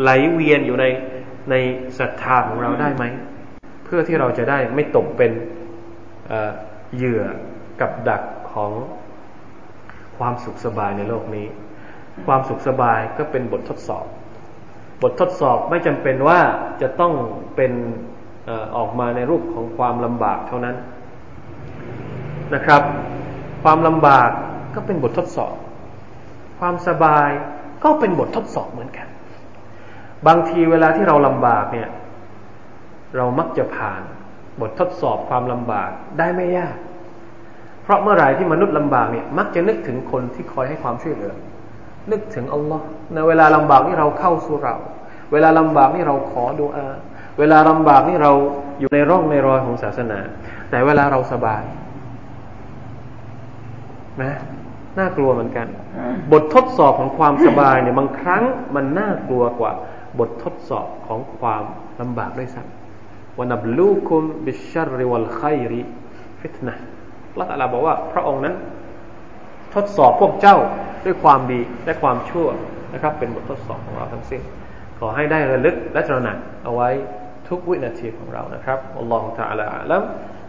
[0.00, 0.84] ไหลเวียนอยู่ใน
[1.50, 1.54] ใน
[1.98, 3.04] ศรัทธาของเราได้ไหม
[3.84, 5.32] เพื่อที่เราจะได้ไม่ตกเป็น
[6.96, 7.22] เหยื่อ
[7.80, 8.22] กับดัก
[8.52, 8.70] ของ
[10.18, 11.46] ความสุขสบายในโลกนี้
[12.26, 14.06] ความสุขสบายก็เป็นบททดสอบ
[15.02, 16.40] บททดสอบไม่จำเป็นว่า
[16.82, 17.12] จะต้อง
[17.56, 17.72] เป็น
[18.76, 20.76] ออกมาในรูปของความลำบากเท่านั้น
[22.54, 22.82] นะครับ
[23.62, 24.30] ความลำบาก
[24.74, 25.54] ก็เป็นบททดสอบ
[26.60, 27.28] ความสบาย
[27.84, 29.06] ก็เป็นบททดสอบเหมือนกัน
[30.26, 31.88] บางทีเวลาที่เราลำบากเนี่ย
[33.16, 34.02] เรามักจะผ่าน
[34.60, 36.76] บททดสอบความลำบากได้ไม่ยาก
[37.82, 41.32] เพราะเมื่อไหร่ที่มนุษย์ลำบากเนี่ย มักจะนึกถึงคนที่คอยให้ความช่วยเหลือ
[42.10, 44.74] นึกถึงอัลลอฮ์ในเวลาลำบากนี่เราเข้าสู่เรา
[45.32, 46.86] เวลาลำบากนี่เราขอดูอา
[47.38, 48.32] เวลาลำบากนี่เรา
[48.80, 50.18] อยู่ในร่องในรอยของศาสนา
[50.70, 51.62] แต่เวลาเราสบาย
[54.21, 54.33] นะ
[54.99, 55.67] น่ากลัวเหมือนกัน
[56.31, 58.43] บททดสอบของความสบายเนี่ยบางครั้ง
[58.75, 59.71] มันน่ากลัวกว่า
[60.19, 61.63] บททดสอบของความ
[62.01, 65.41] ลำบากด้วยซ้ำวนับลูคุมบิชรริวัลไค
[65.71, 65.81] ริ
[66.41, 66.73] ฟิตนะ
[67.39, 68.55] ละตัลลาบอกว่า พระองค์นั้น
[69.75, 70.57] ทดสอบพวกเจ้า
[71.05, 72.47] ด้วยความดีและความชั่ว
[72.93, 74.41] นะครับ เป็นบททดสอบของเราทั้งสิ้น
[74.99, 76.89] ขอให้ได้ระลึกและตระหนักเอาไว้
[77.49, 80.03] ทุกวินาทีของเรานะครับอัลลอฮฺ تعالى อัลลัม